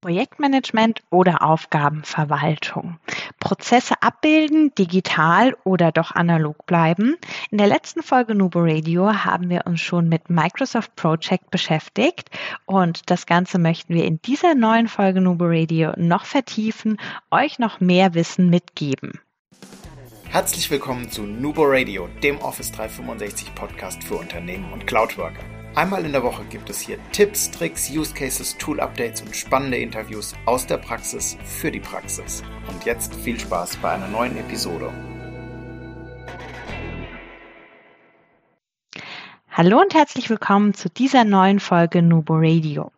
Projektmanagement 0.00 1.02
oder 1.10 1.42
Aufgabenverwaltung. 1.42 2.98
Prozesse 3.40 3.94
abbilden, 4.00 4.72
digital 4.76 5.56
oder 5.64 5.90
doch 5.92 6.12
analog 6.12 6.66
bleiben. 6.66 7.16
In 7.50 7.58
der 7.58 7.66
letzten 7.66 8.02
Folge 8.02 8.34
Nubo 8.34 8.60
Radio 8.60 9.12
haben 9.12 9.50
wir 9.50 9.66
uns 9.66 9.80
schon 9.80 10.08
mit 10.08 10.30
Microsoft 10.30 10.94
Project 10.96 11.50
beschäftigt 11.50 12.30
und 12.66 13.10
das 13.10 13.26
Ganze 13.26 13.58
möchten 13.58 13.94
wir 13.94 14.04
in 14.04 14.22
dieser 14.22 14.54
neuen 14.54 14.88
Folge 14.88 15.20
Nubo 15.20 15.46
Radio 15.46 15.92
noch 15.96 16.24
vertiefen, 16.24 16.98
euch 17.30 17.58
noch 17.58 17.80
mehr 17.80 18.14
Wissen 18.14 18.50
mitgeben. 18.50 19.20
Herzlich 20.30 20.70
willkommen 20.70 21.10
zu 21.10 21.22
Nubo 21.22 21.62
Radio, 21.64 22.08
dem 22.22 22.38
Office 22.38 22.70
365 22.72 23.54
Podcast 23.54 24.04
für 24.04 24.16
Unternehmen 24.16 24.72
und 24.72 24.86
Cloudworker. 24.86 25.57
Einmal 25.78 26.04
in 26.04 26.10
der 26.10 26.24
Woche 26.24 26.44
gibt 26.46 26.68
es 26.70 26.80
hier 26.80 26.98
Tipps, 27.12 27.52
Tricks, 27.52 27.88
Use 27.88 28.12
Cases, 28.12 28.58
Tool 28.58 28.80
Updates 28.80 29.22
und 29.22 29.36
spannende 29.36 29.76
Interviews 29.76 30.34
aus 30.44 30.66
der 30.66 30.78
Praxis 30.78 31.38
für 31.44 31.70
die 31.70 31.78
Praxis. 31.78 32.42
Und 32.66 32.84
jetzt 32.84 33.14
viel 33.14 33.38
Spaß 33.38 33.76
bei 33.76 33.92
einer 33.92 34.08
neuen 34.08 34.36
Episode. 34.38 34.92
Hallo 39.52 39.80
und 39.80 39.94
herzlich 39.94 40.28
willkommen 40.28 40.74
zu 40.74 40.90
dieser 40.90 41.22
neuen 41.22 41.60
Folge 41.60 42.02
Nubo 42.02 42.34
Radio. 42.34 42.90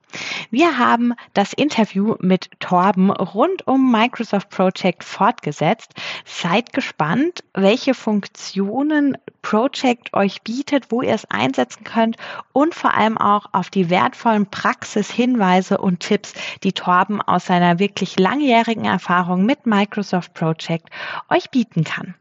Wir 0.50 0.78
haben 0.78 1.14
das 1.34 1.52
Interview 1.52 2.16
mit 2.20 2.50
Torben 2.60 3.10
rund 3.10 3.66
um 3.66 3.91
Microsoft 3.91 4.50
Project 4.50 5.05
fortgesetzt. 5.05 5.92
Seid 6.24 6.73
gespannt, 6.73 7.45
welche 7.55 7.95
Funktionen 7.95 9.16
Project 9.42 10.12
euch 10.14 10.42
bietet, 10.42 10.91
wo 10.91 11.02
ihr 11.02 11.14
es 11.14 11.24
einsetzen 11.27 11.84
könnt 11.84 12.16
und 12.52 12.74
vor 12.74 12.95
allem 12.95 13.19
auch 13.19 13.46
auf 13.52 13.70
die 13.70 13.91
wertvollen 13.91 14.46
Praxishinweise 14.46 15.78
und 15.78 16.00
Tipps, 16.00 16.34
die 16.62 16.72
Torben 16.72 17.22
aus 17.22 17.47
seiner 17.47 17.78
wirklich 17.78 18.19
langjährigen 18.19 18.84
Erfahrung 18.84 19.47
mit 19.47 19.66
Microsoft 19.66 20.34
Project 20.34 20.88
euch 21.28 21.50
bieten 21.50 21.84
kann. 21.84 22.14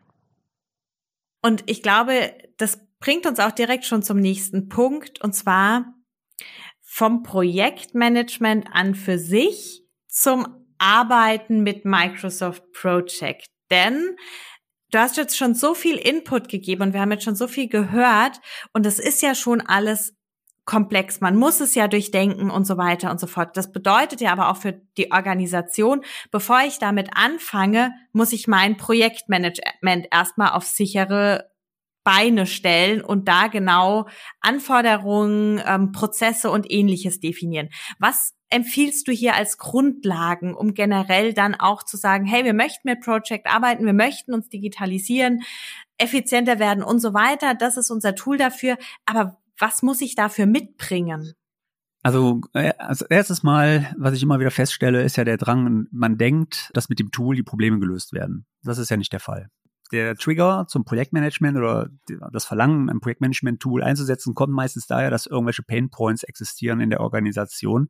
Und 1.41 1.63
ich 1.67 1.81
glaube, 1.81 2.33
das 2.57 2.79
bringt 2.99 3.25
uns 3.25 3.39
auch 3.39 3.51
direkt 3.51 3.85
schon 3.85 4.03
zum 4.03 4.19
nächsten 4.19 4.69
Punkt, 4.69 5.21
und 5.21 5.33
zwar 5.33 5.85
vom 6.91 7.21
Projektmanagement 7.21 8.65
an 8.73 8.95
für 8.95 9.19
sich 9.19 9.83
zum 10.07 10.47
Arbeiten 10.79 11.61
mit 11.61 11.85
Microsoft 11.85 12.63
Project. 12.73 13.45
Denn 13.69 14.15
du 14.89 14.97
hast 14.97 15.15
jetzt 15.15 15.37
schon 15.37 15.53
so 15.53 15.75
viel 15.75 15.97
Input 15.97 16.49
gegeben 16.49 16.81
und 16.81 16.93
wir 16.93 16.99
haben 16.99 17.11
jetzt 17.11 17.25
schon 17.25 17.35
so 17.35 17.47
viel 17.47 17.69
gehört 17.69 18.41
und 18.73 18.87
das 18.87 18.97
ist 18.97 19.21
ja 19.21 19.35
schon 19.35 19.61
alles 19.61 20.15
komplex. 20.65 21.21
Man 21.21 21.35
muss 21.35 21.61
es 21.61 21.75
ja 21.75 21.87
durchdenken 21.87 22.49
und 22.49 22.65
so 22.65 22.77
weiter 22.77 23.11
und 23.11 23.19
so 23.19 23.27
fort. 23.27 23.55
Das 23.55 23.71
bedeutet 23.71 24.19
ja 24.19 24.31
aber 24.31 24.49
auch 24.49 24.57
für 24.57 24.81
die 24.97 25.11
Organisation, 25.11 26.03
bevor 26.31 26.61
ich 26.67 26.79
damit 26.79 27.11
anfange, 27.13 27.93
muss 28.13 28.33
ich 28.33 28.47
mein 28.47 28.77
Projektmanagement 28.77 30.07
erstmal 30.11 30.53
auf 30.53 30.63
sichere 30.63 31.51
Beine 32.03 32.45
stellen 32.45 33.01
und 33.01 33.27
da 33.27 33.47
genau 33.47 34.07
Anforderungen, 34.41 35.61
ähm, 35.65 35.91
Prozesse 35.91 36.49
und 36.49 36.71
ähnliches 36.71 37.19
definieren. 37.19 37.69
Was 37.99 38.33
empfiehlst 38.49 39.07
du 39.07 39.11
hier 39.11 39.35
als 39.35 39.57
Grundlagen, 39.57 40.55
um 40.55 40.73
generell 40.73 41.33
dann 41.33 41.55
auch 41.55 41.83
zu 41.83 41.97
sagen, 41.97 42.25
hey, 42.25 42.45
wir 42.45 42.53
möchten 42.53 42.89
mit 42.89 43.01
Project 43.01 43.47
arbeiten, 43.47 43.85
wir 43.85 43.93
möchten 43.93 44.33
uns 44.33 44.49
digitalisieren, 44.49 45.41
effizienter 45.97 46.57
werden 46.59 46.83
und 46.83 46.99
so 46.99 47.13
weiter. 47.13 47.53
Das 47.53 47.77
ist 47.77 47.91
unser 47.91 48.15
Tool 48.15 48.37
dafür. 48.37 48.77
Aber 49.05 49.37
was 49.57 49.83
muss 49.83 50.01
ich 50.01 50.15
dafür 50.15 50.45
mitbringen? 50.45 51.33
Also, 52.01 52.41
äh, 52.53 52.73
also 52.77 53.05
erstes 53.09 53.43
Mal, 53.43 53.93
was 53.97 54.13
ich 54.13 54.23
immer 54.23 54.39
wieder 54.39 54.51
feststelle, 54.51 55.03
ist 55.03 55.17
ja 55.17 55.25
der 55.25 55.37
Drang, 55.37 55.87
man 55.91 56.17
denkt, 56.17 56.71
dass 56.73 56.89
mit 56.89 56.99
dem 56.99 57.11
Tool 57.11 57.35
die 57.35 57.43
Probleme 57.43 57.79
gelöst 57.79 58.13
werden. 58.13 58.45
Das 58.63 58.77
ist 58.77 58.89
ja 58.89 58.97
nicht 58.97 59.11
der 59.11 59.19
Fall 59.19 59.49
der 59.91 60.15
Trigger 60.15 60.65
zum 60.67 60.85
Projektmanagement 60.85 61.57
oder 61.57 61.89
das 62.31 62.45
Verlangen, 62.45 62.89
ein 62.89 62.99
Projektmanagement-Tool 62.99 63.83
einzusetzen, 63.83 64.35
kommt 64.35 64.53
meistens 64.53 64.87
daher, 64.87 65.09
dass 65.09 65.25
irgendwelche 65.25 65.63
Painpoints 65.63 66.23
existieren 66.23 66.79
in 66.79 66.89
der 66.89 67.01
Organisation, 67.01 67.89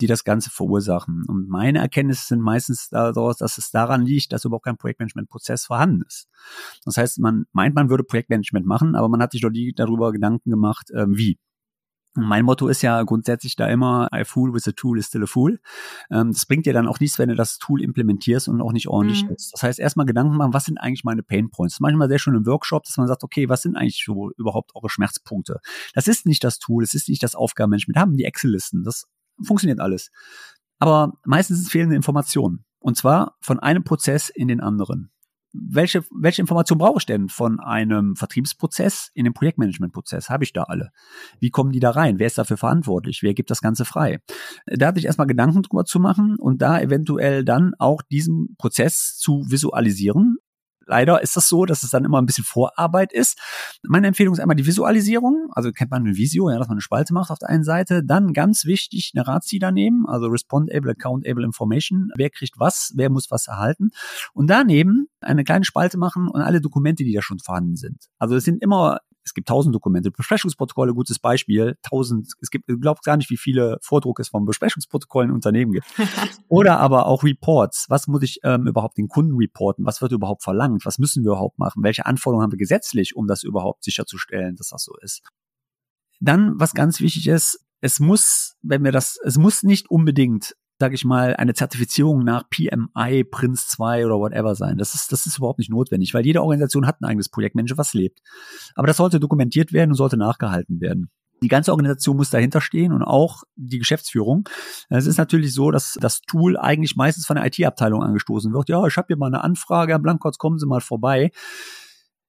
die 0.00 0.06
das 0.06 0.24
Ganze 0.24 0.50
verursachen. 0.50 1.24
Und 1.26 1.48
meine 1.48 1.80
Erkenntnisse 1.80 2.26
sind 2.26 2.40
meistens 2.40 2.88
daraus, 2.88 3.38
dass 3.38 3.58
es 3.58 3.70
daran 3.70 4.04
liegt, 4.04 4.32
dass 4.32 4.44
überhaupt 4.44 4.64
kein 4.64 4.76
Projektmanagement-Prozess 4.76 5.66
vorhanden 5.66 6.02
ist. 6.06 6.28
Das 6.84 6.96
heißt, 6.96 7.18
man 7.18 7.46
meint, 7.52 7.74
man 7.74 7.90
würde 7.90 8.04
Projektmanagement 8.04 8.66
machen, 8.66 8.94
aber 8.94 9.08
man 9.08 9.22
hat 9.22 9.32
sich 9.32 9.40
doch 9.40 9.50
nie 9.50 9.72
darüber 9.72 10.12
Gedanken 10.12 10.50
gemacht, 10.50 10.90
äh, 10.90 11.06
wie. 11.08 11.38
Mein 12.14 12.44
Motto 12.44 12.66
ist 12.66 12.82
ja 12.82 13.02
grundsätzlich 13.04 13.54
da 13.54 13.68
immer, 13.68 14.08
a 14.12 14.24
fool 14.24 14.52
with 14.52 14.66
a 14.66 14.72
tool 14.72 14.98
is 14.98 15.06
still 15.06 15.22
a 15.22 15.26
fool. 15.26 15.60
Ähm, 16.10 16.32
das 16.32 16.44
bringt 16.44 16.66
dir 16.66 16.72
dann 16.72 16.88
auch 16.88 16.98
nichts, 16.98 17.18
wenn 17.18 17.28
du 17.28 17.36
das 17.36 17.58
Tool 17.58 17.82
implementierst 17.82 18.48
und 18.48 18.60
auch 18.60 18.72
nicht 18.72 18.88
ordentlich 18.88 19.22
mhm. 19.22 19.30
nutzt. 19.30 19.52
Das 19.52 19.62
heißt, 19.62 19.78
erstmal 19.78 20.06
Gedanken 20.06 20.36
machen, 20.36 20.52
was 20.52 20.64
sind 20.64 20.78
eigentlich 20.78 21.04
meine 21.04 21.22
Pain 21.22 21.50
Points? 21.50 21.78
Manchmal 21.78 22.08
sehr 22.08 22.18
schön 22.18 22.34
im 22.34 22.46
Workshop, 22.46 22.82
dass 22.84 22.96
man 22.96 23.06
sagt, 23.06 23.22
okay, 23.22 23.48
was 23.48 23.62
sind 23.62 23.76
eigentlich 23.76 24.02
so 24.04 24.32
überhaupt 24.36 24.74
eure 24.74 24.90
Schmerzpunkte? 24.90 25.60
Das 25.94 26.08
ist 26.08 26.26
nicht 26.26 26.42
das 26.42 26.58
Tool, 26.58 26.82
es 26.82 26.94
ist 26.94 27.08
nicht 27.08 27.22
das 27.22 27.36
Aufgabenmanagement. 27.36 27.96
Wir 27.96 28.00
haben 28.00 28.16
die 28.16 28.24
Excel-Listen, 28.24 28.82
das 28.82 29.06
funktioniert 29.44 29.78
alles. 29.78 30.10
Aber 30.80 31.12
meistens 31.24 31.70
fehlende 31.70 31.94
Informationen. 31.94 32.64
Und 32.80 32.96
zwar 32.96 33.36
von 33.40 33.60
einem 33.60 33.84
Prozess 33.84 34.30
in 34.30 34.48
den 34.48 34.60
anderen 34.60 35.12
welche, 35.52 36.04
welche 36.10 36.42
Information 36.42 36.78
brauche 36.78 36.98
ich 36.98 37.06
denn 37.06 37.28
von 37.28 37.60
einem 37.60 38.16
Vertriebsprozess 38.16 39.10
in 39.14 39.24
den 39.24 39.32
Projektmanagementprozess? 39.32 40.30
Habe 40.30 40.44
ich 40.44 40.52
da 40.52 40.64
alle? 40.64 40.90
Wie 41.40 41.50
kommen 41.50 41.72
die 41.72 41.80
da 41.80 41.90
rein? 41.90 42.18
Wer 42.18 42.26
ist 42.26 42.38
dafür 42.38 42.56
verantwortlich? 42.56 43.22
Wer 43.22 43.34
gibt 43.34 43.50
das 43.50 43.60
Ganze 43.60 43.84
frei? 43.84 44.20
Da 44.66 44.88
hatte 44.88 44.98
ich 44.98 45.06
erstmal 45.06 45.26
Gedanken 45.26 45.62
drüber 45.62 45.84
zu 45.84 45.98
machen 45.98 46.36
und 46.36 46.62
da 46.62 46.80
eventuell 46.80 47.44
dann 47.44 47.72
auch 47.78 48.02
diesen 48.02 48.54
Prozess 48.56 49.16
zu 49.16 49.44
visualisieren 49.48 50.38
Leider 50.90 51.22
ist 51.22 51.36
das 51.36 51.48
so, 51.48 51.66
dass 51.66 51.84
es 51.84 51.90
dann 51.90 52.04
immer 52.04 52.20
ein 52.20 52.26
bisschen 52.26 52.42
Vorarbeit 52.42 53.12
ist. 53.12 53.38
Meine 53.84 54.08
Empfehlung 54.08 54.34
ist 54.34 54.40
einmal 54.40 54.56
die 54.56 54.66
Visualisierung. 54.66 55.46
Also 55.52 55.70
kennt 55.70 55.92
man 55.92 56.04
ein 56.04 56.16
Visio, 56.16 56.50
ja, 56.50 56.58
dass 56.58 56.66
man 56.66 56.74
eine 56.74 56.80
Spalte 56.80 57.14
macht 57.14 57.30
auf 57.30 57.38
der 57.38 57.48
einen 57.48 57.62
Seite. 57.62 58.02
Dann 58.04 58.32
ganz 58.32 58.64
wichtig, 58.64 59.12
eine 59.14 59.24
Razi 59.24 59.60
daneben, 59.60 60.04
also 60.08 60.26
Respondable, 60.26 60.90
Accountable 60.90 61.44
Information. 61.44 62.10
Wer 62.16 62.30
kriegt 62.30 62.58
was? 62.58 62.92
Wer 62.96 63.08
muss 63.08 63.30
was 63.30 63.46
erhalten? 63.46 63.90
Und 64.34 64.50
daneben 64.50 65.06
eine 65.20 65.44
kleine 65.44 65.64
Spalte 65.64 65.96
machen 65.96 66.26
und 66.26 66.40
alle 66.40 66.60
Dokumente, 66.60 67.04
die 67.04 67.12
da 67.12 67.22
schon 67.22 67.38
vorhanden 67.38 67.76
sind. 67.76 68.06
Also 68.18 68.34
es 68.34 68.42
sind 68.42 68.60
immer 68.60 68.98
es 69.24 69.34
gibt 69.34 69.48
tausend 69.48 69.74
Dokumente. 69.74 70.10
Besprechungsprotokolle, 70.10 70.94
gutes 70.94 71.18
Beispiel. 71.18 71.76
Tausend, 71.82 72.28
es 72.40 72.50
gibt, 72.50 72.68
du 72.68 72.78
glaubst 72.78 73.04
gar 73.04 73.16
nicht, 73.16 73.30
wie 73.30 73.36
viele 73.36 73.78
Vordrucke 73.82 74.22
es 74.22 74.28
von 74.28 74.44
Besprechungsprotokollen 74.44 75.30
in 75.30 75.34
Unternehmen 75.34 75.72
gibt. 75.72 75.86
Oder 76.48 76.78
aber 76.78 77.06
auch 77.06 77.22
Reports. 77.22 77.86
Was 77.88 78.06
muss 78.06 78.22
ich 78.22 78.40
ähm, 78.44 78.66
überhaupt 78.66 78.98
den 78.98 79.08
Kunden 79.08 79.36
reporten? 79.36 79.84
Was 79.84 80.00
wird 80.00 80.12
überhaupt 80.12 80.42
verlangt? 80.42 80.84
Was 80.86 80.98
müssen 80.98 81.22
wir 81.22 81.32
überhaupt 81.32 81.58
machen? 81.58 81.82
Welche 81.82 82.06
Anforderungen 82.06 82.44
haben 82.44 82.52
wir 82.52 82.58
gesetzlich, 82.58 83.14
um 83.14 83.26
das 83.26 83.42
überhaupt 83.42 83.84
sicherzustellen, 83.84 84.56
dass 84.56 84.68
das 84.68 84.84
so 84.84 84.94
ist? 85.02 85.22
Dann, 86.20 86.58
was 86.58 86.74
ganz 86.74 87.00
wichtig 87.00 87.26
ist, 87.28 87.64
es 87.80 88.00
muss, 88.00 88.56
wenn 88.62 88.84
wir 88.84 88.92
das, 88.92 89.18
es 89.24 89.38
muss 89.38 89.62
nicht 89.62 89.90
unbedingt 89.90 90.54
sage 90.80 90.94
ich 90.94 91.04
mal, 91.04 91.36
eine 91.36 91.52
Zertifizierung 91.52 92.24
nach 92.24 92.48
PMI, 92.48 93.24
Prince 93.24 93.66
2 93.68 94.06
oder 94.06 94.18
whatever 94.18 94.54
sein. 94.54 94.78
Das 94.78 94.94
ist, 94.94 95.12
das 95.12 95.26
ist 95.26 95.36
überhaupt 95.36 95.58
nicht 95.58 95.70
notwendig, 95.70 96.14
weil 96.14 96.24
jede 96.24 96.40
Organisation 96.40 96.86
hat 96.86 97.00
ein 97.00 97.04
eigenes 97.04 97.28
Projektmanager, 97.28 97.76
was 97.76 97.92
lebt. 97.92 98.20
Aber 98.74 98.86
das 98.86 98.96
sollte 98.96 99.20
dokumentiert 99.20 99.74
werden 99.74 99.90
und 99.90 99.96
sollte 99.96 100.16
nachgehalten 100.16 100.80
werden. 100.80 101.10
Die 101.42 101.48
ganze 101.48 101.72
Organisation 101.72 102.16
muss 102.16 102.30
dahinter 102.30 102.62
stehen 102.62 102.92
und 102.92 103.02
auch 103.02 103.42
die 103.56 103.78
Geschäftsführung. 103.78 104.48
Es 104.88 105.06
ist 105.06 105.18
natürlich 105.18 105.52
so, 105.52 105.70
dass 105.70 105.98
das 106.00 106.22
Tool 106.22 106.56
eigentlich 106.56 106.96
meistens 106.96 107.26
von 107.26 107.36
der 107.36 107.46
IT-Abteilung 107.46 108.02
angestoßen 108.02 108.52
wird. 108.52 108.70
Ja, 108.70 108.86
ich 108.86 108.96
habe 108.96 109.06
hier 109.08 109.16
mal 109.18 109.26
eine 109.26 109.44
Anfrage, 109.44 109.92
Herr 109.92 109.98
Blankotz, 109.98 110.38
kommen 110.38 110.58
Sie 110.58 110.66
mal 110.66 110.80
vorbei. 110.80 111.30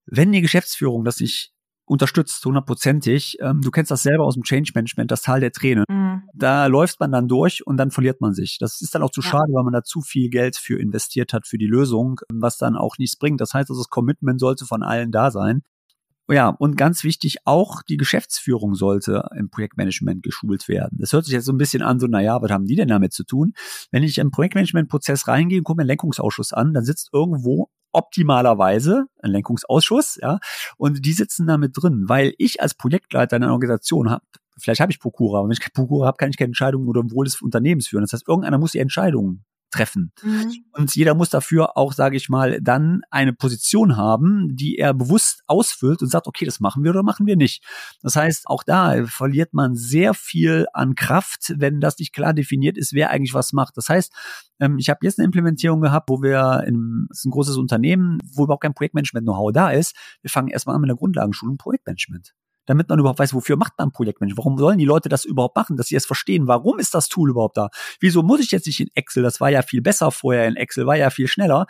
Wenn 0.06 0.32
die 0.34 0.42
Geschäftsführung 0.42 1.06
das 1.06 1.20
nicht 1.20 1.51
unterstützt, 1.91 2.46
hundertprozentig. 2.46 3.38
Ähm, 3.41 3.59
du 3.62 3.69
kennst 3.69 3.91
das 3.91 4.02
selber 4.02 4.24
aus 4.24 4.35
dem 4.35 4.44
Change 4.44 4.72
Management, 4.74 5.12
das 5.12 5.24
Tal 5.24 5.41
der 5.41 5.52
Tränen. 5.52 5.84
Mhm. 5.90 6.24
Da 6.34 6.68
läuft 6.68 7.02
man 7.02 7.12
dann 7.12 7.28
durch 7.28 7.68
und 7.68 7.75
dann 7.75 7.91
verliert 7.91 8.22
man 8.22 8.34
sich. 8.34 8.57
Das 8.59 8.81
ist 8.81 8.96
dann 8.96 9.03
auch 9.03 9.12
zu 9.12 9.19
ja. 9.19 9.28
schade, 9.28 9.52
weil 9.52 9.66
man 9.66 9.73
da 9.73 9.84
zu 9.84 9.99
viel 9.99 10.29
Geld 10.29 10.55
für 10.55 10.79
investiert 10.79 11.34
hat 11.34 11.47
für 11.47 11.58
die 11.58 11.67
Lösung, 11.67 12.22
was 12.32 12.58
dann 12.58 12.78
auch 12.78 12.97
nichts 12.97 13.17
bringt. 13.17 13.41
Das 13.41 13.53
heißt, 13.53 13.70
also 13.70 13.82
das 13.82 13.90
Commitment 13.90 14.40
sollte 14.40 14.66
von 14.66 14.84
allen 14.84 15.11
da 15.11 15.32
sein. 15.32 15.64
Ja, 16.29 16.47
und 16.47 16.78
ganz 16.78 17.03
wichtig, 17.03 17.40
auch 17.43 17.82
die 17.84 17.97
Geschäftsführung 17.97 18.73
sollte 18.73 19.28
im 19.37 19.49
Projektmanagement 19.49 20.23
geschult 20.23 20.70
werden. 20.70 20.97
Das 20.97 21.11
hört 21.11 21.26
sich 21.26 21.34
jetzt 21.34 21.44
so 21.44 21.52
ein 21.52 21.58
bisschen 21.58 21.82
an, 21.82 21.99
so, 21.99 22.08
naja, 22.08 22.41
was 22.41 22.52
haben 22.52 22.67
die 22.67 22.78
denn 22.78 22.87
damit 22.87 23.11
zu 23.11 23.26
tun? 23.26 23.52
Wenn 23.91 24.03
ich 24.03 24.17
im 24.17 24.32
Projektmanagement-Prozess 24.32 25.28
reingehe 25.28 25.58
und 25.58 25.66
gucke 25.66 25.78
mir 25.78 25.82
einen 25.82 25.90
Lenkungsausschuss 25.90 26.53
an, 26.53 26.73
dann 26.73 26.85
sitzt 26.85 27.09
irgendwo 27.11 27.70
optimalerweise 27.93 29.05
ein 29.22 29.32
Lenkungsausschuss, 29.32 30.17
ja, 30.22 30.40
und 30.78 31.05
die 31.05 31.14
sitzen 31.14 31.47
da 31.47 31.58
mit 31.58 31.72
drin, 31.76 32.05
weil 32.08 32.34
ich 32.38 32.61
als 32.61 32.73
Projektleiter 32.73 33.35
einer 33.35 33.52
Organisation 33.52 34.09
habe, 34.09 34.23
vielleicht 34.58 34.82
habe 34.82 34.91
ich 34.91 34.99
Prokura, 34.99 35.40
aber 35.40 35.47
wenn 35.47 35.53
ich 35.53 35.59
kein 35.59 35.73
Prokura 35.73 36.08
habe, 36.08 36.17
kann 36.17 36.29
ich 36.29 36.38
keine 36.38 36.47
Entscheidungen 36.47 36.88
oder 36.88 37.02
Wohl 37.11 37.26
des 37.26 37.41
Unternehmens 37.41 37.88
führen. 37.88 38.03
Das 38.03 38.14
heißt, 38.14 38.28
irgendeiner 38.28 38.58
muss 38.58 38.73
die 38.73 38.79
Entscheidungen 38.79 39.46
treffen. 39.72 40.12
Mhm. 40.22 40.66
Und 40.73 40.96
jeder 40.96 41.16
muss 41.16 41.29
dafür 41.29 41.78
auch, 41.78 41.94
sage 41.94 42.18
ich 42.18 42.29
mal, 42.29 42.59
dann 42.62 43.02
eine 43.09 43.34
Position 43.34 43.97
haben, 43.97 44.56
die 44.56 44.78
er 44.78 44.94
bewusst 44.94 45.44
ausfüllt 45.47 46.02
und 46.02 46.09
sagt, 46.09 46.28
okay, 46.28 46.46
das 46.46 46.59
machen 46.59 46.84
wir 46.84 46.91
oder 46.91 47.03
machen 47.03 47.26
wir 47.26 47.35
nicht. 47.35 47.64
Das 48.02 48.16
heißt, 48.16 48.47
auch 48.47 48.64
da 48.64 49.06
verliert 49.06 49.53
man 49.53 49.76
sehr 49.76 50.14
viel 50.14 50.68
an 50.73 50.96
Kraft, 50.96 51.53
wenn 51.58 51.79
das 51.79 51.97
nicht 51.97 52.14
klar 52.14 52.34
definiert 52.34 52.78
ist, 52.78 52.94
wer 52.94 53.09
eigentlich 53.09 53.34
was 53.34 53.53
macht. 53.53 53.78
Das 53.78 53.90
heißt, 53.90 54.14
ähm, 54.59 54.78
ich 54.78 54.90
habe 54.90 55.00
jetzt 55.03 55.20
eine 55.20 55.26
Implementierung 55.26 55.82
gehabt, 55.82 56.09
wo 56.09 56.22
wir, 56.22 56.64
in, 56.68 57.08
ist 57.09 57.26
ein 57.26 57.32
großes 57.32 57.58
Unternehmen, 57.58 58.20
wo 58.34 58.44
überhaupt 58.44 58.64
kein 58.64 58.73
Projektmanagement-Know-how 58.73 59.52
da 59.52 59.72
ist. 59.72 59.96
Wir 60.22 60.29
fangen 60.29 60.50
erstmal 60.50 60.76
an 60.76 60.82
mit 60.82 60.90
der 60.90 60.97
Grundlagenschulung 60.97 61.58
Projektmanagement 61.58 62.34
damit 62.66 62.90
man 62.90 62.99
überhaupt 62.99 63.19
weiß, 63.19 63.34
wofür 63.34 63.58
macht 63.58 63.73
man 63.78 63.91
Projektmanagement? 63.91 64.37
Warum 64.37 64.58
sollen 64.58 64.78
die 64.78 64.85
Leute 64.85 65.09
das 65.09 65.25
überhaupt 65.25 65.55
machen, 65.55 65.78
dass 65.78 65.87
sie 65.87 65.96
es 65.96 66.05
verstehen? 66.05 66.47
Warum 66.47 66.79
ist 66.79 66.93
das 66.93 67.09
Tool 67.09 67.29
überhaupt 67.29 67.58
da? 67.58 67.69
Wieso 67.99 68.23
muss 68.23 68.40
ich 68.40 68.52
jetzt 68.52 68.67
nicht 68.67 68.79
in 68.79 68.90
Excel? 68.96 69.23
Das 69.23 69.41
war 69.41 69.49
ja 69.49 69.61
viel 69.61 69.81
besser 69.81 70.11
vorher 70.11 70.47
in 70.47 70.55
Excel, 70.55 70.85
war 70.85 70.97
ja 70.97 71.09
viel 71.09 71.28
schneller. 71.28 71.66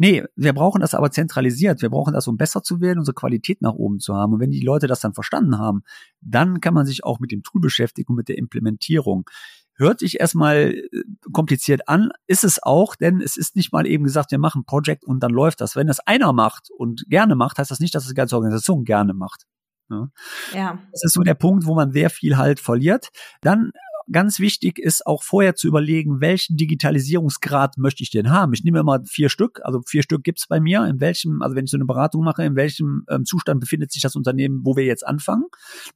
Nee, 0.00 0.22
wir 0.36 0.52
brauchen 0.52 0.80
das 0.80 0.94
aber 0.94 1.10
zentralisiert. 1.10 1.82
Wir 1.82 1.90
brauchen 1.90 2.14
das, 2.14 2.28
um 2.28 2.36
besser 2.36 2.62
zu 2.62 2.80
werden, 2.80 3.00
unsere 3.00 3.16
Qualität 3.16 3.62
nach 3.62 3.72
oben 3.72 3.98
zu 3.98 4.14
haben. 4.14 4.34
Und 4.34 4.40
wenn 4.40 4.52
die 4.52 4.60
Leute 4.60 4.86
das 4.86 5.00
dann 5.00 5.12
verstanden 5.12 5.58
haben, 5.58 5.82
dann 6.20 6.60
kann 6.60 6.72
man 6.72 6.86
sich 6.86 7.02
auch 7.02 7.18
mit 7.18 7.32
dem 7.32 7.42
Tool 7.42 7.60
beschäftigen 7.60 8.12
und 8.12 8.16
mit 8.16 8.28
der 8.28 8.38
Implementierung. 8.38 9.28
Hört 9.74 9.98
sich 9.98 10.20
erstmal 10.20 10.74
äh, 10.74 11.02
kompliziert 11.32 11.88
an, 11.88 12.10
ist 12.28 12.44
es 12.44 12.62
auch, 12.62 12.94
denn 12.94 13.20
es 13.20 13.36
ist 13.36 13.56
nicht 13.56 13.72
mal 13.72 13.88
eben 13.88 14.04
gesagt, 14.04 14.30
wir 14.30 14.38
machen 14.38 14.64
Project 14.64 15.04
und 15.04 15.20
dann 15.20 15.32
läuft 15.32 15.60
das. 15.60 15.74
Wenn 15.74 15.88
das 15.88 15.98
einer 16.00 16.32
macht 16.32 16.68
und 16.70 17.04
gerne 17.08 17.34
macht, 17.34 17.58
heißt 17.58 17.70
das 17.70 17.80
nicht, 17.80 17.94
dass 17.94 18.04
das 18.04 18.10
die 18.10 18.16
ganze 18.16 18.36
Organisation 18.36 18.84
gerne 18.84 19.14
macht. 19.14 19.46
Ja. 19.90 20.08
ja. 20.54 20.78
Das 20.92 21.04
ist 21.04 21.14
so 21.14 21.22
der 21.22 21.34
Punkt, 21.34 21.66
wo 21.66 21.74
man 21.74 21.92
sehr 21.92 22.10
viel 22.10 22.36
halt 22.36 22.60
verliert. 22.60 23.08
Dann 23.40 23.72
ganz 24.10 24.38
wichtig 24.38 24.78
ist 24.78 25.06
auch 25.06 25.22
vorher 25.22 25.54
zu 25.54 25.68
überlegen, 25.68 26.20
welchen 26.20 26.56
Digitalisierungsgrad 26.56 27.78
möchte 27.78 28.02
ich 28.02 28.10
denn 28.10 28.30
haben. 28.30 28.52
Ich 28.52 28.64
nehme 28.64 28.78
immer 28.80 29.00
vier 29.04 29.28
Stück, 29.28 29.60
also 29.64 29.82
vier 29.86 30.02
Stück 30.02 30.24
gibt's 30.24 30.46
bei 30.46 30.60
mir. 30.60 30.84
In 30.86 31.00
welchem, 31.00 31.42
also 31.42 31.56
wenn 31.56 31.64
ich 31.64 31.70
so 31.70 31.76
eine 31.76 31.84
Beratung 31.84 32.24
mache, 32.24 32.44
in 32.44 32.56
welchem 32.56 33.04
ähm, 33.08 33.24
Zustand 33.24 33.60
befindet 33.60 33.92
sich 33.92 34.02
das 34.02 34.16
Unternehmen, 34.16 34.62
wo 34.64 34.76
wir 34.76 34.84
jetzt 34.84 35.06
anfangen? 35.06 35.44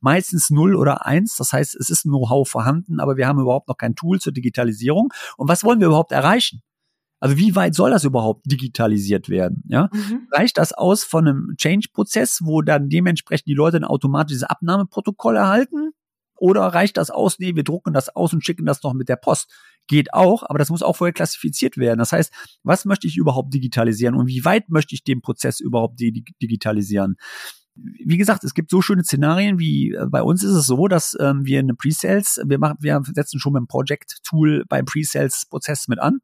Meistens 0.01 0.51
null 0.51 0.75
oder 0.75 1.07
eins. 1.07 1.37
Das 1.37 1.53
heißt, 1.53 1.75
es 1.77 1.91
ist 1.91 2.03
Know-how 2.03 2.49
vorhanden, 2.49 3.01
aber 3.01 3.17
wir 3.17 3.27
haben 3.27 3.41
überhaupt 3.41 3.69
noch 3.69 3.77
kein 3.77 3.95
Tool 3.95 4.21
zur 4.21 4.33
Digitalisierung. 4.33 5.13
Und 5.37 5.49
was 5.49 5.65
wollen 5.65 5.81
wir 5.81 5.87
überhaupt 5.87 6.13
erreichen? 6.13 6.63
Also 7.23 7.37
wie 7.37 7.55
weit 7.55 7.77
soll 7.77 7.93
das 7.93 8.03
überhaupt 8.03 8.51
digitalisiert 8.51 9.29
werden? 9.29 9.63
Ja? 9.69 9.91
Mhm. 9.93 10.27
Reicht 10.33 10.59
das 10.59 10.73
aus 10.73 11.05
von 11.05 11.29
einem 11.29 11.55
Change-Prozess, 11.57 12.41
wo 12.43 12.63
dann 12.63 12.89
dementsprechend 12.89 13.47
die 13.47 13.55
Leute 13.55 13.77
ein 13.77 13.85
automatisches 13.85 14.43
Abnahmeprotokoll 14.43 15.37
erhalten? 15.37 15.93
Oder 16.35 16.63
reicht 16.63 16.97
das 16.97 17.11
aus? 17.11 17.39
Nee, 17.39 17.55
wir 17.55 17.63
drucken 17.63 17.93
das 17.93 18.09
aus 18.09 18.33
und 18.33 18.45
schicken 18.45 18.67
das 18.67 18.83
noch 18.83 18.93
mit 18.93 19.09
der 19.09 19.15
Post. 19.15 19.49
Geht 19.87 20.13
auch, 20.13 20.43
aber 20.43 20.59
das 20.59 20.71
muss 20.71 20.83
auch 20.83 20.97
vorher 20.97 21.13
klassifiziert 21.13 21.77
werden. 21.77 22.01
Das 22.01 22.11
heißt, 22.11 22.33
was 22.65 22.87
möchte 22.87 23.07
ich 23.07 23.17
überhaupt 23.17 23.55
digitalisieren 23.55 24.17
und 24.17 24.27
wie 24.27 24.45
weit 24.45 24.69
möchte 24.69 24.97
ich 24.97 25.05
den 25.05 25.23
Prozess 25.23 25.61
überhaupt 25.61 26.01
digitalisieren? 26.01 27.15
wie 27.75 28.19
gesagt, 28.19 28.45
es 28.45 28.53
gibt 28.53 28.69
so 28.69 28.83
schöne 28.83 29.03
Szenarien, 29.03 29.59
wie 29.59 29.93
äh, 29.93 30.05
bei 30.07 30.23
uns 30.23 30.43
ist 30.43 30.53
es 30.53 30.67
so, 30.67 30.89
dass 30.89 31.17
ähm, 31.19 31.47
wir 31.47 31.59
eine 31.59 31.75
Pre-Sales, 31.75 32.43
wir 32.45 32.59
machen, 32.59 32.77
wir 32.81 33.01
setzen 33.15 33.41
schon 33.41 33.55
mit 33.55 33.61
dem 33.61 33.67
Project-Tool 33.67 34.65
beim 34.69 34.85
Pre-Sales-Prozess 34.85 35.89
mit 35.89 35.99
an. 35.99 36.19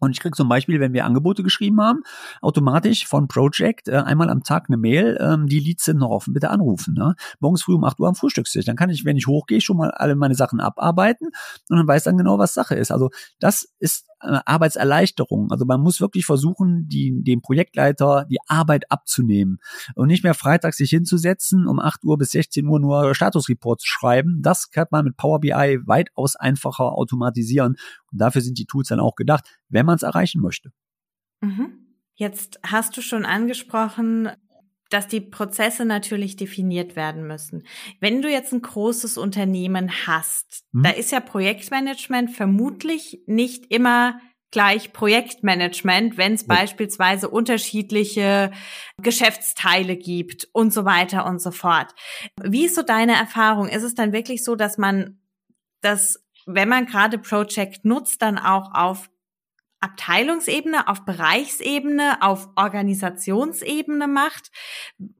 Und 0.00 0.10
ich 0.12 0.20
krieg 0.20 0.34
zum 0.34 0.48
Beispiel, 0.48 0.80
wenn 0.80 0.92
wir 0.92 1.04
Angebote 1.04 1.42
geschrieben 1.42 1.80
haben, 1.80 2.00
automatisch 2.40 3.06
von 3.06 3.28
Project 3.28 3.88
äh, 3.88 3.96
einmal 3.96 4.30
am 4.30 4.42
Tag 4.42 4.64
eine 4.68 4.76
Mail, 4.76 5.18
ähm, 5.20 5.46
die 5.46 5.60
Leads 5.60 5.84
sind 5.84 5.98
noch 5.98 6.10
offen, 6.10 6.34
bitte 6.34 6.50
anrufen. 6.50 6.94
Ne? 6.94 7.14
Morgens 7.38 7.62
früh 7.62 7.74
um 7.74 7.84
8 7.84 8.00
Uhr 8.00 8.08
am 8.08 8.14
Frühstückstisch. 8.14 8.64
Dann 8.64 8.76
kann 8.76 8.90
ich, 8.90 9.04
wenn 9.04 9.16
ich 9.16 9.26
hochgehe, 9.26 9.60
schon 9.60 9.76
mal 9.76 9.90
alle 9.90 10.16
meine 10.16 10.34
Sachen 10.34 10.60
abarbeiten 10.60 11.28
und 11.68 11.76
dann 11.76 11.86
weiß 11.86 12.04
dann 12.04 12.18
genau, 12.18 12.38
was 12.38 12.54
Sache 12.54 12.74
ist. 12.74 12.90
Also 12.90 13.10
das 13.38 13.68
ist 13.78 14.09
Arbeitserleichterung. 14.20 15.50
Also 15.50 15.64
man 15.64 15.80
muss 15.80 16.00
wirklich 16.00 16.26
versuchen, 16.26 16.88
die, 16.88 17.22
dem 17.22 17.42
Projektleiter 17.42 18.26
die 18.30 18.38
Arbeit 18.46 18.90
abzunehmen 18.90 19.58
und 19.94 20.08
nicht 20.08 20.24
mehr 20.24 20.34
freitags 20.34 20.76
sich 20.76 20.90
hinzusetzen, 20.90 21.66
um 21.66 21.80
8 21.80 22.04
Uhr 22.04 22.18
bis 22.18 22.32
16 22.32 22.66
Uhr 22.66 22.80
nur 22.80 23.14
Statusreport 23.14 23.80
zu 23.80 23.88
schreiben. 23.88 24.40
Das 24.42 24.70
kann 24.70 24.86
man 24.90 25.04
mit 25.04 25.16
Power 25.16 25.40
BI 25.40 25.78
weitaus 25.86 26.36
einfacher 26.36 26.92
automatisieren. 26.92 27.76
Und 28.12 28.20
dafür 28.20 28.42
sind 28.42 28.58
die 28.58 28.66
Tools 28.66 28.88
dann 28.88 29.00
auch 29.00 29.16
gedacht, 29.16 29.44
wenn 29.68 29.86
man 29.86 29.96
es 29.96 30.02
erreichen 30.02 30.40
möchte. 30.40 30.72
Mhm. 31.40 31.86
Jetzt 32.14 32.60
hast 32.62 32.96
du 32.96 33.00
schon 33.00 33.24
angesprochen, 33.24 34.28
dass 34.90 35.08
die 35.08 35.20
Prozesse 35.20 35.84
natürlich 35.84 36.36
definiert 36.36 36.96
werden 36.96 37.26
müssen. 37.26 37.64
Wenn 38.00 38.22
du 38.22 38.30
jetzt 38.30 38.52
ein 38.52 38.60
großes 38.62 39.16
Unternehmen 39.16 39.90
hast, 40.06 40.64
hm. 40.72 40.82
da 40.82 40.90
ist 40.90 41.12
ja 41.12 41.20
Projektmanagement 41.20 42.30
vermutlich 42.32 43.22
nicht 43.26 43.66
immer 43.72 44.20
gleich 44.50 44.92
Projektmanagement, 44.92 46.16
wenn 46.16 46.34
es 46.34 46.42
ja. 46.42 46.48
beispielsweise 46.48 47.28
unterschiedliche 47.28 48.50
Geschäftsteile 49.00 49.96
gibt 49.96 50.48
und 50.52 50.72
so 50.72 50.84
weiter 50.84 51.24
und 51.26 51.40
so 51.40 51.52
fort. 51.52 51.94
Wie 52.42 52.66
ist 52.66 52.74
so 52.74 52.82
deine 52.82 53.14
Erfahrung? 53.14 53.68
Ist 53.68 53.84
es 53.84 53.94
dann 53.94 54.12
wirklich 54.12 54.44
so, 54.44 54.56
dass 54.56 54.76
man 54.76 55.20
das, 55.82 56.24
wenn 56.46 56.68
man 56.68 56.86
gerade 56.86 57.18
Project 57.18 57.84
nutzt, 57.84 58.22
dann 58.22 58.38
auch 58.38 58.74
auf 58.74 59.08
Abteilungsebene, 59.80 60.88
auf 60.88 61.04
Bereichsebene, 61.04 62.18
auf 62.20 62.48
Organisationsebene 62.56 64.08
macht. 64.08 64.50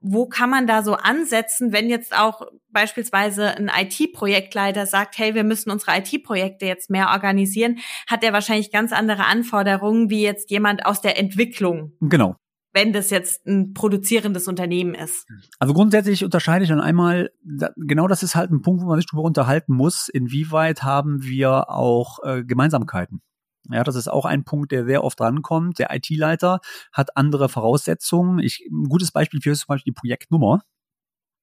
Wo 0.00 0.26
kann 0.26 0.50
man 0.50 0.66
da 0.66 0.82
so 0.82 0.94
ansetzen, 0.94 1.72
wenn 1.72 1.88
jetzt 1.88 2.16
auch 2.16 2.42
beispielsweise 2.68 3.56
ein 3.56 3.70
IT-Projektleiter 3.74 4.86
sagt, 4.86 5.18
hey, 5.18 5.34
wir 5.34 5.44
müssen 5.44 5.70
unsere 5.70 5.98
IT-Projekte 5.98 6.66
jetzt 6.66 6.90
mehr 6.90 7.08
organisieren, 7.08 7.78
hat 8.06 8.22
er 8.22 8.32
wahrscheinlich 8.32 8.70
ganz 8.70 8.92
andere 8.92 9.24
Anforderungen 9.24 10.10
wie 10.10 10.22
jetzt 10.22 10.50
jemand 10.50 10.84
aus 10.84 11.00
der 11.00 11.18
Entwicklung. 11.18 11.92
Genau 12.00 12.36
wenn 12.72 12.92
das 12.92 13.10
jetzt 13.10 13.46
ein 13.46 13.72
produzierendes 13.74 14.46
Unternehmen 14.46 14.94
ist. 14.94 15.26
Also 15.58 15.74
grundsätzlich 15.74 16.24
unterscheide 16.24 16.62
ich 16.62 16.70
dann 16.70 16.80
einmal, 16.80 17.30
genau 17.76 18.06
das 18.06 18.22
ist 18.22 18.36
halt 18.36 18.50
ein 18.50 18.62
Punkt, 18.62 18.82
wo 18.82 18.86
man 18.86 18.96
sich 18.96 19.06
darüber 19.06 19.26
unterhalten 19.26 19.74
muss, 19.74 20.08
inwieweit 20.08 20.82
haben 20.82 21.22
wir 21.22 21.68
auch 21.68 22.20
äh, 22.22 22.44
Gemeinsamkeiten. 22.44 23.22
Ja, 23.68 23.84
das 23.84 23.94
ist 23.94 24.08
auch 24.08 24.24
ein 24.24 24.44
Punkt, 24.44 24.72
der 24.72 24.84
sehr 24.84 25.04
oft 25.04 25.20
drankommt. 25.20 25.78
Der 25.78 25.94
IT-Leiter 25.94 26.60
hat 26.92 27.16
andere 27.16 27.48
Voraussetzungen. 27.48 28.38
Ich, 28.38 28.66
ein 28.70 28.88
gutes 28.88 29.12
Beispiel 29.12 29.40
für 29.40 29.50
ist 29.50 29.60
zum 29.60 29.74
Beispiel 29.74 29.92
die 29.92 29.98
Projektnummer. 29.98 30.62